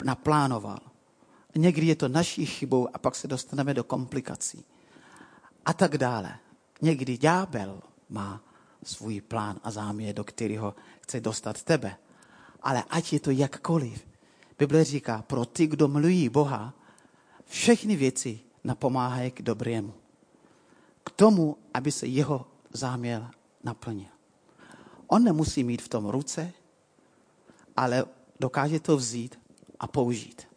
naplánoval. 0.04 0.80
Někdy 1.56 1.88
je 1.88 1.96
to 1.96 2.08
naší 2.08 2.46
chybou 2.46 2.88
a 2.94 2.98
pak 2.98 3.16
se 3.16 3.28
dostaneme 3.28 3.74
do 3.74 3.84
komplikací. 3.84 4.66
A 5.66 5.74
tak 5.74 5.98
dále. 5.98 6.38
Někdy 6.82 7.18
ďábel 7.18 7.82
má 8.10 8.44
svůj 8.84 9.22
plán 9.22 9.60
a 9.64 9.72
záměr, 9.72 10.16
do 10.16 10.24
kterého 10.24 10.76
chce 11.02 11.20
dostat 11.20 11.64
tebe. 11.64 11.98
Ale 12.62 12.84
ať 12.90 13.14
je 13.14 13.20
to 13.20 13.32
jakkoliv, 13.32 14.06
Bible 14.60 14.84
říká, 14.84 15.22
pro 15.28 15.46
ty, 15.46 15.68
kdo 15.68 15.88
milují 15.88 16.30
Boha, 16.30 16.74
všechny 17.46 17.96
věci 17.96 18.40
napomáhají 18.64 19.32
k 19.32 19.42
dobrému. 19.42 19.94
K 21.06 21.10
tomu, 21.10 21.58
aby 21.74 21.92
se 21.92 22.08
jeho 22.08 22.48
záměr 22.74 23.32
naplnil. 23.64 24.08
On 25.08 25.24
nemusí 25.24 25.64
mít 25.64 25.82
v 25.82 25.90
tom 25.90 26.06
ruce, 26.06 26.52
ale 27.78 28.06
dokáže 28.40 28.80
to 28.80 28.98
vzít 28.98 29.40
a 29.80 29.88
použít. 29.88 30.48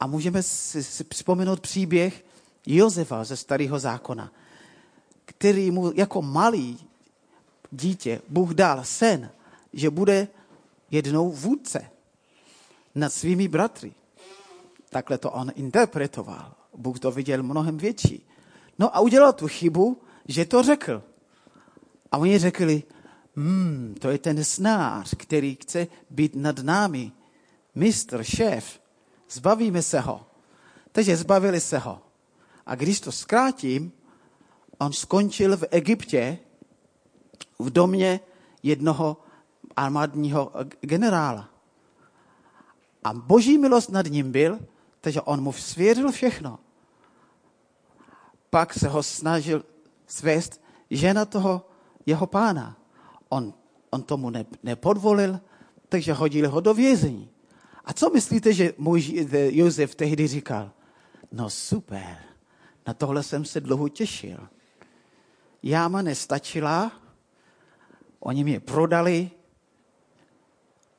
A 0.00 0.06
můžeme 0.06 0.42
si, 0.42 1.04
připomenout 1.04 1.60
příběh 1.60 2.24
Josefa 2.66 3.24
ze 3.24 3.36
starého 3.36 3.78
zákona, 3.78 4.32
který 5.24 5.70
mu 5.70 5.92
jako 5.94 6.22
malý 6.22 6.78
dítě 7.70 8.20
Bůh 8.28 8.50
dal 8.50 8.84
sen, 8.84 9.30
že 9.72 9.90
bude 9.90 10.28
jednou 10.90 11.32
vůdce 11.32 11.90
nad 12.94 13.12
svými 13.12 13.48
bratry. 13.48 13.94
Takhle 14.90 15.18
to 15.18 15.30
on 15.30 15.52
interpretoval. 15.54 16.54
Bůh 16.76 16.98
to 16.98 17.10
viděl 17.10 17.42
mnohem 17.42 17.76
větší. 17.76 18.26
No 18.78 18.96
a 18.96 19.00
udělal 19.00 19.32
tu 19.32 19.48
chybu, 19.48 20.02
že 20.28 20.44
to 20.44 20.62
řekl. 20.62 21.02
A 22.12 22.18
oni 22.18 22.38
řekli, 22.38 22.82
hmm, 23.36 23.94
to 24.00 24.10
je 24.10 24.18
ten 24.18 24.44
snář, 24.44 25.14
který 25.18 25.54
chce 25.54 25.86
být 26.10 26.36
nad 26.36 26.58
námi. 26.58 27.12
Mistr, 27.74 28.22
šéf, 28.22 28.80
zbavíme 29.30 29.82
se 29.82 30.00
ho. 30.00 30.26
Takže 30.92 31.16
zbavili 31.16 31.60
se 31.60 31.78
ho. 31.78 32.00
A 32.66 32.74
když 32.74 33.00
to 33.00 33.12
zkrátím, 33.12 33.92
on 34.78 34.92
skončil 34.92 35.56
v 35.56 35.64
Egyptě 35.70 36.38
v 37.58 37.70
domě 37.70 38.20
jednoho 38.62 39.16
armádního 39.76 40.52
generála. 40.80 41.48
A 43.04 43.14
boží 43.14 43.58
milost 43.58 43.90
nad 43.90 44.06
ním 44.06 44.32
byl, 44.32 44.58
takže 45.00 45.20
on 45.20 45.40
mu 45.40 45.52
svěřil 45.52 46.12
všechno. 46.12 46.58
Pak 48.54 48.74
se 48.74 48.88
ho 48.88 49.02
snažil 49.02 49.64
svést 50.06 50.62
žena 50.90 51.24
toho 51.24 51.66
jeho 52.06 52.26
pána. 52.26 52.78
On, 53.28 53.54
on 53.90 54.02
tomu 54.02 54.30
ne, 54.30 54.46
nepodvolil, 54.62 55.40
takže 55.88 56.12
hodili 56.12 56.46
ho 56.46 56.60
do 56.60 56.74
vězení. 56.74 57.30
A 57.84 57.92
co 57.92 58.10
myslíte, 58.10 58.52
že 58.52 58.72
můj 58.78 59.26
Josef 59.50 59.94
tehdy 59.94 60.26
říkal? 60.26 60.70
No 61.32 61.50
super, 61.50 62.16
na 62.86 62.94
tohle 62.94 63.22
jsem 63.22 63.44
se 63.44 63.60
dlouho 63.60 63.88
těšil. 63.88 64.48
Jáma 65.62 66.02
nestačila, 66.02 66.92
oni 68.20 68.44
mě 68.44 68.60
prodali, 68.60 69.30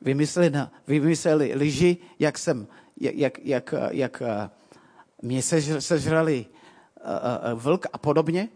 vymysleli, 0.02 0.50
na, 0.50 0.72
vymysleli 0.88 1.56
lži, 1.56 1.98
jak 2.20 2.38
jsem, 2.38 2.68
jak, 3.00 3.16
jak, 3.16 3.40
jak, 3.40 3.74
jak 3.92 4.22
eh, 4.22 4.50
mě 5.22 5.42
sežrali 5.80 6.46
vlk 7.56 7.86
a 7.94 7.98
podobně. 7.98 8.50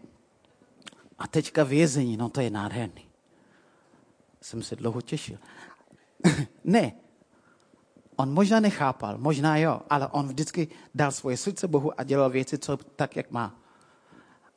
A 1.18 1.26
teďka 1.26 1.64
vězení, 1.64 2.16
no 2.16 2.28
to 2.28 2.40
je 2.40 2.50
nádherný. 2.50 3.06
Jsem 4.42 4.62
se 4.62 4.76
dlouho 4.76 5.00
těšil. 5.00 5.38
ne, 6.64 6.92
on 8.16 8.32
možná 8.32 8.60
nechápal, 8.60 9.18
možná 9.18 9.56
jo, 9.56 9.80
ale 9.90 10.06
on 10.06 10.28
vždycky 10.28 10.68
dal 10.94 11.12
svoje 11.12 11.36
srdce 11.36 11.68
Bohu 11.68 12.00
a 12.00 12.04
dělal 12.04 12.30
věci, 12.30 12.58
co 12.58 12.76
tak, 12.76 13.16
jak 13.16 13.30
má. 13.30 13.56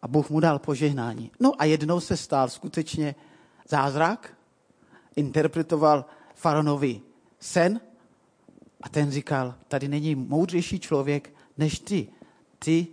A 0.01 0.07
Bůh 0.07 0.29
mu 0.29 0.39
dal 0.39 0.59
požehnání. 0.59 1.31
No 1.39 1.51
a 1.59 1.65
jednou 1.65 1.99
se 1.99 2.17
stál 2.17 2.49
skutečně 2.49 3.15
zázrak, 3.69 4.33
interpretoval 5.15 6.05
faraonovi 6.35 7.01
sen 7.39 7.81
a 8.81 8.89
ten 8.89 9.11
říkal, 9.11 9.55
tady 9.67 9.87
není 9.87 10.15
moudřejší 10.15 10.79
člověk 10.79 11.33
než 11.57 11.79
ty. 11.79 12.07
Ty 12.59 12.87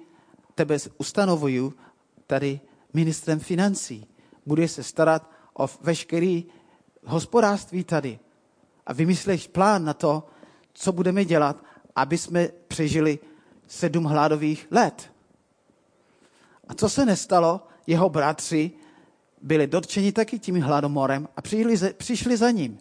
tebe 0.61 0.77
ustanovuju 0.99 1.75
tady 2.27 2.61
ministrem 2.93 3.41
financí. 3.41 4.07
Bude 4.47 4.69
se 4.69 4.83
starat 4.83 5.31
o 5.59 5.69
veškerý 5.81 6.45
hospodářství 7.05 7.85
tady. 7.85 8.19
A 8.87 8.93
vymysleš 8.93 9.47
plán 9.47 9.85
na 9.85 9.95
to, 9.95 10.29
co 10.73 10.93
budeme 10.93 11.25
dělat, 11.25 11.65
aby 11.97 12.19
jsme 12.19 12.49
přežili 12.69 13.19
sedm 13.67 14.05
hladových 14.05 14.69
let. 14.71 15.13
A 16.69 16.75
co 16.75 16.89
se 16.89 17.07
nestalo? 17.07 17.67
Jeho 17.87 18.09
bratři 18.09 18.71
byli 19.43 19.67
dotčeni 19.67 20.13
taky 20.13 20.39
tím 20.39 20.61
hladomorem 20.61 21.29
a 21.37 21.43
přišli, 21.43 21.93
přišli 21.93 22.37
za 22.37 22.51
ním 22.51 22.79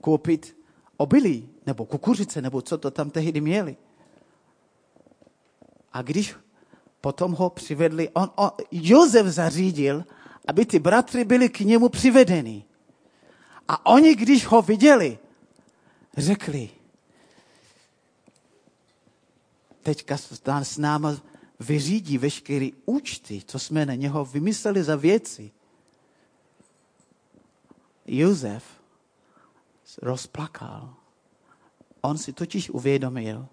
koupit 0.00 0.56
obilí 0.96 1.48
nebo 1.66 1.84
kukuřice, 1.84 2.42
nebo 2.42 2.62
co 2.62 2.78
to 2.78 2.90
tam 2.90 3.10
tehdy 3.10 3.40
měli. 3.40 3.76
A 5.92 6.02
když 6.02 6.34
potom 7.00 7.32
ho 7.32 7.50
přivedli, 7.50 8.08
on, 8.08 8.30
on, 8.36 8.50
Josef 8.70 9.26
zařídil, 9.26 10.04
aby 10.46 10.66
ty 10.66 10.78
bratry 10.78 11.24
byli 11.24 11.48
k 11.48 11.60
němu 11.60 11.88
přivedeni. 11.88 12.64
A 13.68 13.86
oni, 13.86 14.14
když 14.14 14.46
ho 14.46 14.62
viděli, 14.62 15.18
řekli, 16.16 16.70
teďka 19.82 20.16
s 20.62 20.78
náma 20.78 21.16
vyřídí 21.60 22.18
veškeré 22.18 22.68
účty, 22.86 23.42
co 23.46 23.58
jsme 23.58 23.86
na 23.86 23.94
něho 23.94 24.24
vymysleli 24.24 24.84
za 24.84 24.96
věci. 24.96 25.50
Josef 28.06 28.64
rozplakal. 30.02 30.94
On 32.00 32.18
si 32.18 32.32
totiž 32.32 32.70
uvědomil, 32.70 33.46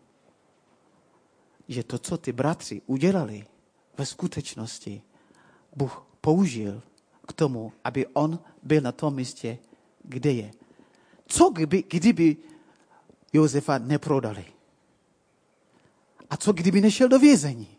že 1.67 1.83
to, 1.83 1.99
co 1.99 2.17
ty 2.17 2.31
bratři 2.31 2.81
udělali, 2.85 3.45
ve 3.97 4.05
skutečnosti 4.05 5.01
Bůh 5.75 6.05
použil 6.21 6.81
k 7.27 7.33
tomu, 7.33 7.73
aby 7.83 8.07
on 8.07 8.39
byl 8.63 8.81
na 8.81 8.91
tom 8.91 9.15
místě, 9.15 9.57
kde 10.03 10.31
je. 10.31 10.51
Co 11.27 11.49
kdyby, 11.49 11.83
kdyby 11.83 12.37
Josefa 13.33 13.77
neprodali? 13.77 14.45
A 16.29 16.37
co 16.37 16.53
kdyby 16.53 16.81
nešel 16.81 17.07
do 17.07 17.19
vězení? 17.19 17.77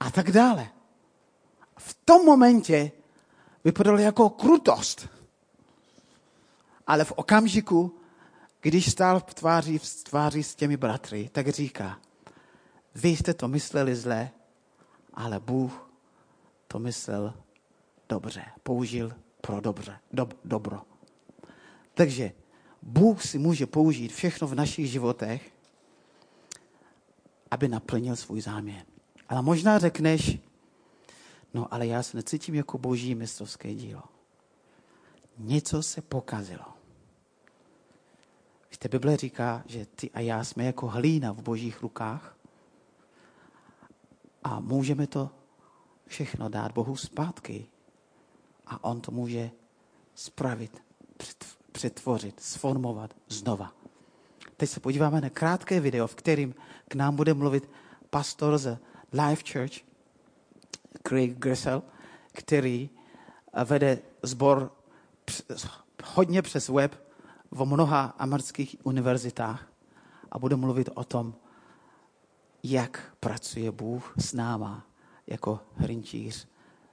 A 0.00 0.10
tak 0.10 0.30
dále. 0.30 0.68
V 1.78 1.96
tom 2.04 2.24
momentě 2.24 2.92
vypadalo 3.64 3.98
jako 3.98 4.30
krutost. 4.30 5.08
Ale 6.86 7.04
v 7.04 7.12
okamžiku, 7.12 7.98
když 8.60 8.90
stál 8.90 9.20
v 9.20 9.34
tváři, 9.34 9.78
v 9.78 10.04
tváři 10.04 10.42
s 10.42 10.54
těmi 10.54 10.76
bratry, 10.76 11.30
tak 11.32 11.48
říká, 11.48 11.98
vy 12.94 13.08
jste 13.08 13.34
to 13.34 13.48
mysleli 13.48 13.96
zle, 13.96 14.30
ale 15.14 15.40
Bůh 15.40 15.90
to 16.68 16.78
myslel 16.78 17.34
dobře, 18.08 18.44
použil 18.62 19.12
pro 19.40 19.60
dobře, 19.60 19.98
dob, 20.12 20.34
dobro. 20.44 20.82
Takže 21.94 22.32
Bůh 22.82 23.22
si 23.22 23.38
může 23.38 23.66
použít 23.66 24.12
všechno 24.12 24.46
v 24.46 24.54
našich 24.54 24.90
životech, 24.90 25.52
aby 27.50 27.68
naplnil 27.68 28.16
svůj 28.16 28.40
záměr. 28.40 28.84
Ale 29.28 29.42
možná 29.42 29.78
řekneš, 29.78 30.38
no 31.54 31.74
ale 31.74 31.86
já 31.86 32.02
se 32.02 32.16
necítím 32.16 32.54
jako 32.54 32.78
boží 32.78 33.14
mistrovské 33.14 33.74
dílo. 33.74 34.02
Něco 35.38 35.82
se 35.82 36.02
pokazilo. 36.02 36.64
Víte, 38.70 38.88
Bible 38.88 39.16
říká, 39.16 39.62
že 39.66 39.86
ty 39.86 40.10
a 40.10 40.20
já 40.20 40.44
jsme 40.44 40.64
jako 40.64 40.86
hlína 40.86 41.32
v 41.32 41.42
božích 41.42 41.82
rukách 41.82 42.36
a 44.42 44.60
můžeme 44.60 45.06
to 45.06 45.30
všechno 46.06 46.48
dát 46.48 46.72
Bohu 46.72 46.96
zpátky. 46.96 47.66
A 48.66 48.84
on 48.84 49.00
to 49.00 49.10
může 49.10 49.50
spravit, 50.14 50.82
přetvořit, 51.72 52.40
sformovat 52.40 53.14
znova. 53.28 53.72
Teď 54.56 54.70
se 54.70 54.80
podíváme 54.80 55.20
na 55.20 55.30
krátké 55.30 55.80
video, 55.80 56.06
v 56.06 56.14
kterém 56.14 56.54
k 56.88 56.94
nám 56.94 57.16
bude 57.16 57.34
mluvit 57.34 57.70
pastor 58.10 58.58
z 58.58 58.78
Life 59.12 59.52
Church, 59.52 59.72
Craig 61.08 61.38
Gressel, 61.38 61.82
který 62.32 62.90
vede 63.64 63.98
sbor 64.22 64.72
hodně 66.04 66.42
přes 66.42 66.68
web 66.68 67.08
v 67.50 67.64
mnoha 67.64 68.04
amerických 68.18 68.76
univerzitách 68.82 69.72
a 70.30 70.38
bude 70.38 70.56
mluvit 70.56 70.88
o 70.94 71.04
tom, 71.04 71.34
jak 72.62 73.14
pracuje 73.20 73.72
Bůh 73.72 74.14
s 74.18 74.32
náma 74.32 74.86
jako 75.26 75.60
hrinčíř 75.76 76.48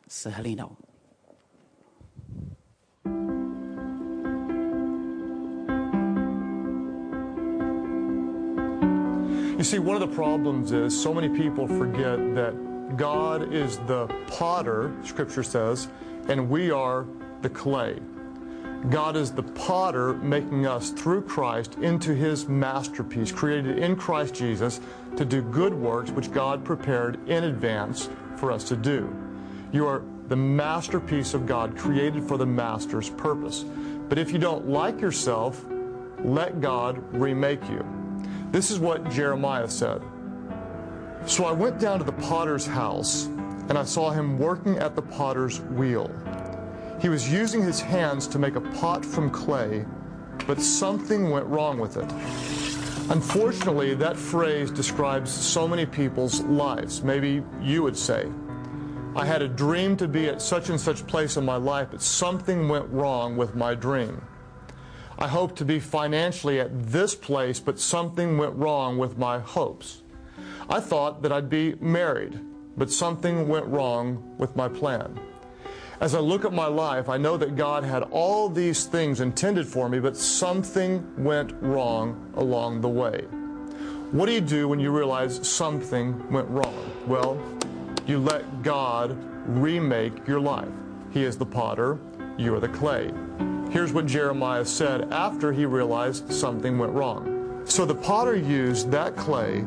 s 0.08 0.30
hlinou. 0.30 0.78
You 9.58 9.66
see, 9.66 9.80
one 9.80 10.04
of 10.04 10.10
the 10.10 10.16
problems 10.16 10.72
is 10.72 11.04
so 11.04 11.14
many 11.14 11.28
people 11.28 11.68
forget 11.68 12.18
that 12.36 12.54
God 12.96 13.54
is 13.54 13.78
the 13.88 14.08
potter, 14.28 14.92
Scripture 15.04 15.44
says, 15.44 15.90
and 16.30 16.50
we 16.50 16.72
are 16.72 17.06
the 17.42 17.50
clay. 17.50 18.00
God 18.88 19.18
is 19.18 19.32
the 19.32 19.44
potter 19.44 20.14
making 20.14 20.66
us 20.66 20.92
through 20.92 21.24
Christ 21.24 21.76
into 21.76 22.16
his 22.16 22.48
masterpiece, 22.48 23.32
created 23.32 23.78
in 23.78 23.98
Christ 23.98 24.34
Jesus 24.34 24.80
to 25.18 25.26
do 25.26 25.42
good 25.42 25.74
works 25.74 26.12
which 26.12 26.32
God 26.32 26.64
prepared 26.64 27.20
in 27.28 27.44
advance 27.44 28.08
for 28.38 28.52
us 28.52 28.64
to 28.70 28.78
do. 28.78 29.14
You 29.74 29.86
are 29.86 30.02
the 30.30 30.36
masterpiece 30.36 31.34
of 31.34 31.46
God, 31.46 31.78
created 31.78 32.24
for 32.24 32.38
the 32.38 32.46
master's 32.46 33.10
purpose. 33.10 33.66
But 34.08 34.18
if 34.18 34.32
you 34.32 34.40
don't 34.40 34.70
like 34.70 35.02
yourself, 35.02 35.66
let 36.24 36.62
God 36.62 37.04
remake 37.14 37.64
you. 37.70 37.86
This 38.52 38.72
is 38.72 38.80
what 38.80 39.10
Jeremiah 39.10 39.68
said. 39.68 40.02
So 41.26 41.46
I 41.46 41.52
went 41.52 41.80
down 41.80 42.00
to 42.00 42.06
the 42.06 42.14
potter's 42.14 42.66
house, 42.66 43.26
and 43.26 43.78
I 43.78 43.84
saw 43.84 44.12
him 44.12 44.40
working 44.40 44.78
at 44.78 44.96
the 44.96 45.02
potter's 45.02 45.60
wheel. 45.62 46.10
He 47.02 47.08
was 47.08 47.32
using 47.32 47.62
his 47.62 47.80
hands 47.80 48.28
to 48.28 48.40
make 48.40 48.56
a 48.56 48.62
pot 48.62 49.06
from 49.06 49.30
clay, 49.30 49.86
but 50.46 50.62
something 50.62 51.30
went 51.30 51.46
wrong 51.46 51.80
with 51.80 51.96
it. 51.96 52.12
Unfortunately, 53.10 53.96
that 53.96 54.18
phrase 54.18 54.70
describes 54.70 55.32
so 55.32 55.68
many 55.68 55.86
people's 55.86 56.42
lives. 56.42 57.02
Maybe 57.02 57.42
you 57.62 57.84
would 57.84 57.98
say, 57.98 58.30
I 59.16 59.26
had 59.26 59.42
a 59.42 59.48
dream 59.48 59.98
to 59.98 60.08
be 60.08 60.28
at 60.28 60.42
such 60.42 60.70
and 60.70 60.80
such 60.80 61.08
place 61.08 61.38
in 61.38 61.46
my 61.46 61.56
life, 61.56 61.88
but 61.92 62.02
something 62.02 62.68
went 62.68 62.90
wrong 62.90 63.38
with 63.38 63.56
my 63.56 63.76
dream. 63.76 64.22
I 65.18 65.28
hoped 65.28 65.56
to 65.58 65.66
be 65.66 65.80
financially 65.80 66.60
at 66.60 66.92
this 66.92 67.16
place, 67.16 67.60
but 67.60 67.80
something 67.80 68.38
went 68.38 68.56
wrong 68.56 68.98
with 68.98 69.18
my 69.18 69.40
hopes. 69.40 70.04
I 70.70 70.80
thought 70.80 71.22
that 71.24 71.32
I'd 71.32 71.50
be 71.50 71.76
married, 71.76 72.40
but 72.78 72.92
something 72.92 73.48
went 73.48 73.66
wrong 73.66 74.36
with 74.38 74.56
my 74.56 74.68
plan. 74.68 75.20
As 76.02 76.16
I 76.16 76.20
look 76.20 76.46
at 76.46 76.54
my 76.54 76.68
life, 76.68 77.10
I 77.10 77.18
know 77.18 77.36
that 77.36 77.58
God 77.58 77.84
had 77.84 78.04
all 78.04 78.48
these 78.48 78.86
things 78.86 79.20
intended 79.20 79.68
for 79.68 79.90
me, 79.90 80.00
but 80.00 80.16
something 80.16 81.06
went 81.22 81.52
wrong 81.60 82.32
along 82.38 82.80
the 82.80 82.88
way. 82.88 83.26
What 84.12 84.28
do 84.28 84.32
you 84.32 84.40
do 84.40 84.70
when 84.70 84.80
you 84.80 84.92
realize 84.92 85.46
something 85.46 86.32
went 86.32 86.48
wrong? 86.48 86.90
Well, 87.06 87.38
you 88.08 88.18
let 88.18 88.64
God 88.64 89.18
remake 89.46 90.26
your 90.26 90.40
life. 90.40 90.70
He 91.12 91.26
is 91.26 91.38
the 91.38 91.46
potter, 91.46 92.00
you 92.38 92.56
are 92.56 92.62
the 92.62 92.70
clay. 92.70 93.12
Here's 93.70 93.92
what 93.92 94.06
Jeremiah 94.06 94.64
said 94.64 95.12
after 95.12 95.52
he 95.52 95.66
realized 95.66 96.32
something 96.32 96.78
went 96.78 96.94
wrong. 96.94 97.62
So 97.66 97.86
the 97.86 97.94
potter 97.94 98.38
used 98.38 98.90
that 98.92 99.18
clay 99.18 99.66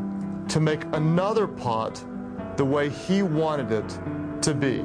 to 0.49 0.61
make 0.61 0.83
another 0.93 1.47
pot 1.47 2.03
the 2.57 2.65
way 2.65 2.89
he 2.89 3.23
wanted 3.23 3.71
it 3.71 3.99
to 4.43 4.55
be. 4.55 4.83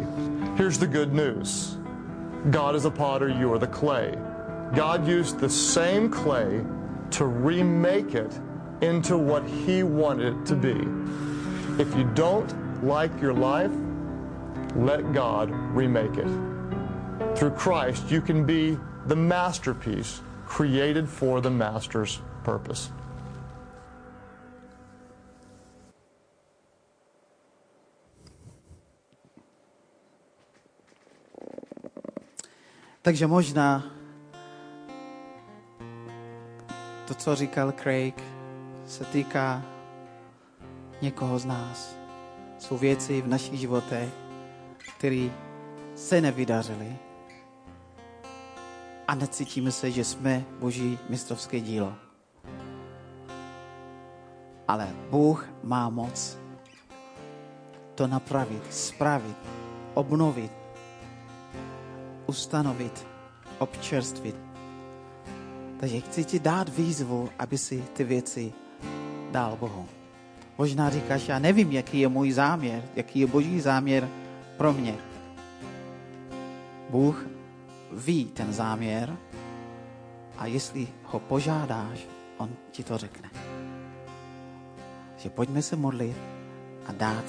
Here's 0.57 0.79
the 0.79 0.87
good 0.87 1.13
news 1.13 1.77
God 2.49 2.75
is 2.75 2.85
a 2.85 2.89
potter, 2.89 3.29
you 3.29 3.53
are 3.53 3.59
the 3.59 3.67
clay. 3.67 4.17
God 4.73 5.07
used 5.07 5.39
the 5.39 5.49
same 5.49 6.09
clay 6.09 6.65
to 7.11 7.25
remake 7.25 8.15
it 8.15 8.39
into 8.81 9.19
what 9.19 9.45
He 9.45 9.83
wanted 9.83 10.33
it 10.33 10.45
to 10.47 10.55
be. 10.55 10.75
If 11.79 11.95
you 11.95 12.09
don't 12.15 12.83
like 12.83 13.11
your 13.21 13.35
life, 13.35 13.71
let 14.75 15.13
God 15.13 15.51
remake 15.51 16.17
it. 16.17 17.37
Through 17.37 17.51
Christ, 17.51 18.09
you 18.09 18.19
can 18.19 18.43
be 18.43 18.79
the 19.05 19.15
masterpiece 19.15 20.21
created 20.47 21.07
for 21.07 21.39
the 21.39 21.51
Master's 21.51 22.19
purpose. 22.43 22.89
Takže 33.07 33.27
možná 33.27 33.83
to, 37.07 37.13
co 37.13 37.35
říkal 37.35 37.71
Craig, 37.71 38.23
se 38.87 39.05
týká 39.05 39.63
někoho 41.01 41.39
z 41.39 41.45
nás. 41.45 41.95
Jsou 42.59 42.77
věci 42.77 43.21
v 43.21 43.27
našich 43.27 43.59
životech, 43.59 44.09
které 44.97 45.29
se 45.95 46.21
nevydařily 46.21 46.95
a 49.07 49.15
necítíme 49.15 49.71
se, 49.71 49.91
že 49.91 50.03
jsme 50.03 50.43
Boží 50.59 50.99
mistrovské 51.09 51.59
dílo. 51.59 51.93
Ale 54.67 54.87
Bůh 55.09 55.49
má 55.63 55.89
moc 55.89 56.37
to 57.95 58.07
napravit, 58.07 58.73
spravit, 58.73 59.37
obnovit 59.93 60.66
ustanovit, 62.27 63.07
občerstvit. 63.59 64.35
Takže 65.79 65.99
chci 65.99 66.25
ti 66.25 66.39
dát 66.39 66.69
výzvu, 66.69 67.29
aby 67.39 67.57
si 67.57 67.83
ty 67.93 68.03
věci 68.03 68.53
dal 69.31 69.55
Bohu. 69.55 69.85
Možná 70.57 70.89
říkáš, 70.89 71.27
já 71.27 71.39
nevím, 71.39 71.71
jaký 71.71 71.99
je 71.99 72.07
můj 72.07 72.31
záměr, 72.31 72.83
jaký 72.95 73.19
je 73.19 73.27
boží 73.27 73.59
záměr 73.59 74.09
pro 74.57 74.73
mě. 74.73 74.95
Bůh 76.89 77.25
ví 77.91 78.25
ten 78.25 78.53
záměr 78.53 79.17
a 80.37 80.45
jestli 80.45 80.87
ho 81.03 81.19
požádáš, 81.19 81.99
on 82.37 82.49
ti 82.71 82.83
to 82.83 82.97
řekne. 82.97 83.29
Že 85.17 85.29
pojďme 85.29 85.61
se 85.61 85.75
modlit 85.75 86.17
a 86.85 86.91
dát 86.91 87.25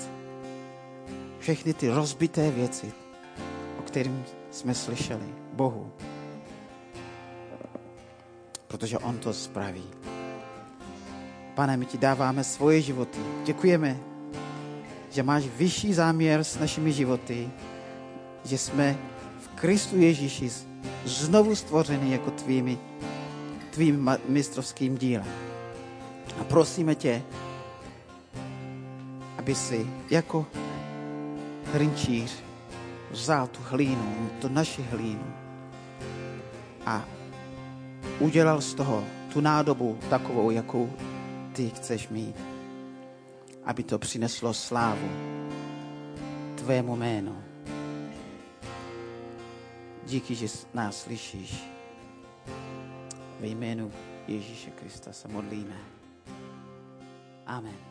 všechny 1.38 1.74
ty 1.74 1.88
rozbité 1.88 2.50
věci, 2.50 2.92
o 3.78 3.82
kterým 3.82 4.24
jsme 4.50 4.74
slyšeli 4.74 5.26
Bohu. 5.52 5.92
Protože 8.66 8.98
On 8.98 9.18
to 9.18 9.32
spraví. 9.32 9.84
Pane, 11.54 11.76
my 11.76 11.87
ti 11.87 11.98
dáváme 11.98 12.44
svoje 12.44 12.80
životy. 12.80 13.18
Děkujeme, 13.44 13.96
že 15.11 15.22
máš 15.22 15.44
vyšší 15.44 15.94
záměr 15.94 16.44
s 16.44 16.58
našimi 16.58 16.92
životy, 16.92 17.50
že 18.44 18.58
jsme 18.58 18.96
v 19.40 19.48
Kristu 19.48 20.00
Ježíši 20.00 20.50
znovu 21.04 21.56
stvořeni 21.56 22.12
jako 22.12 22.30
tvými, 22.30 22.78
tvým 23.70 24.11
mistrovským 24.28 24.98
dílem. 24.98 25.26
A 26.40 26.44
prosíme 26.44 26.94
tě, 26.94 27.22
aby 29.38 29.54
si 29.54 29.87
jako 30.11 30.46
hrnčíř 31.72 32.47
vzal 33.10 33.46
tu 33.46 33.58
hlínu, 33.62 34.30
tu 34.40 34.48
naši 34.48 34.82
hlínu 34.82 35.34
a 36.86 37.04
udělal 38.18 38.60
z 38.60 38.74
toho 38.74 39.04
tu 39.32 39.40
nádobu 39.40 39.98
takovou, 40.10 40.50
jakou 40.50 40.92
ty 41.52 41.70
chceš 41.70 42.08
mít. 42.08 42.36
Aby 43.64 43.82
to 43.82 43.98
přineslo 43.98 44.54
slávu 44.54 45.08
tvému 46.54 46.96
jménu. 46.96 47.42
Díky, 50.06 50.34
že 50.34 50.46
nás 50.74 51.02
slyšíš. 51.02 51.64
Ve 53.40 53.46
jménu 53.46 53.92
Ježíše 54.28 54.70
Krista 54.70 55.12
se 55.12 55.28
modlíme. 55.28 55.76
Amen. 57.46 57.88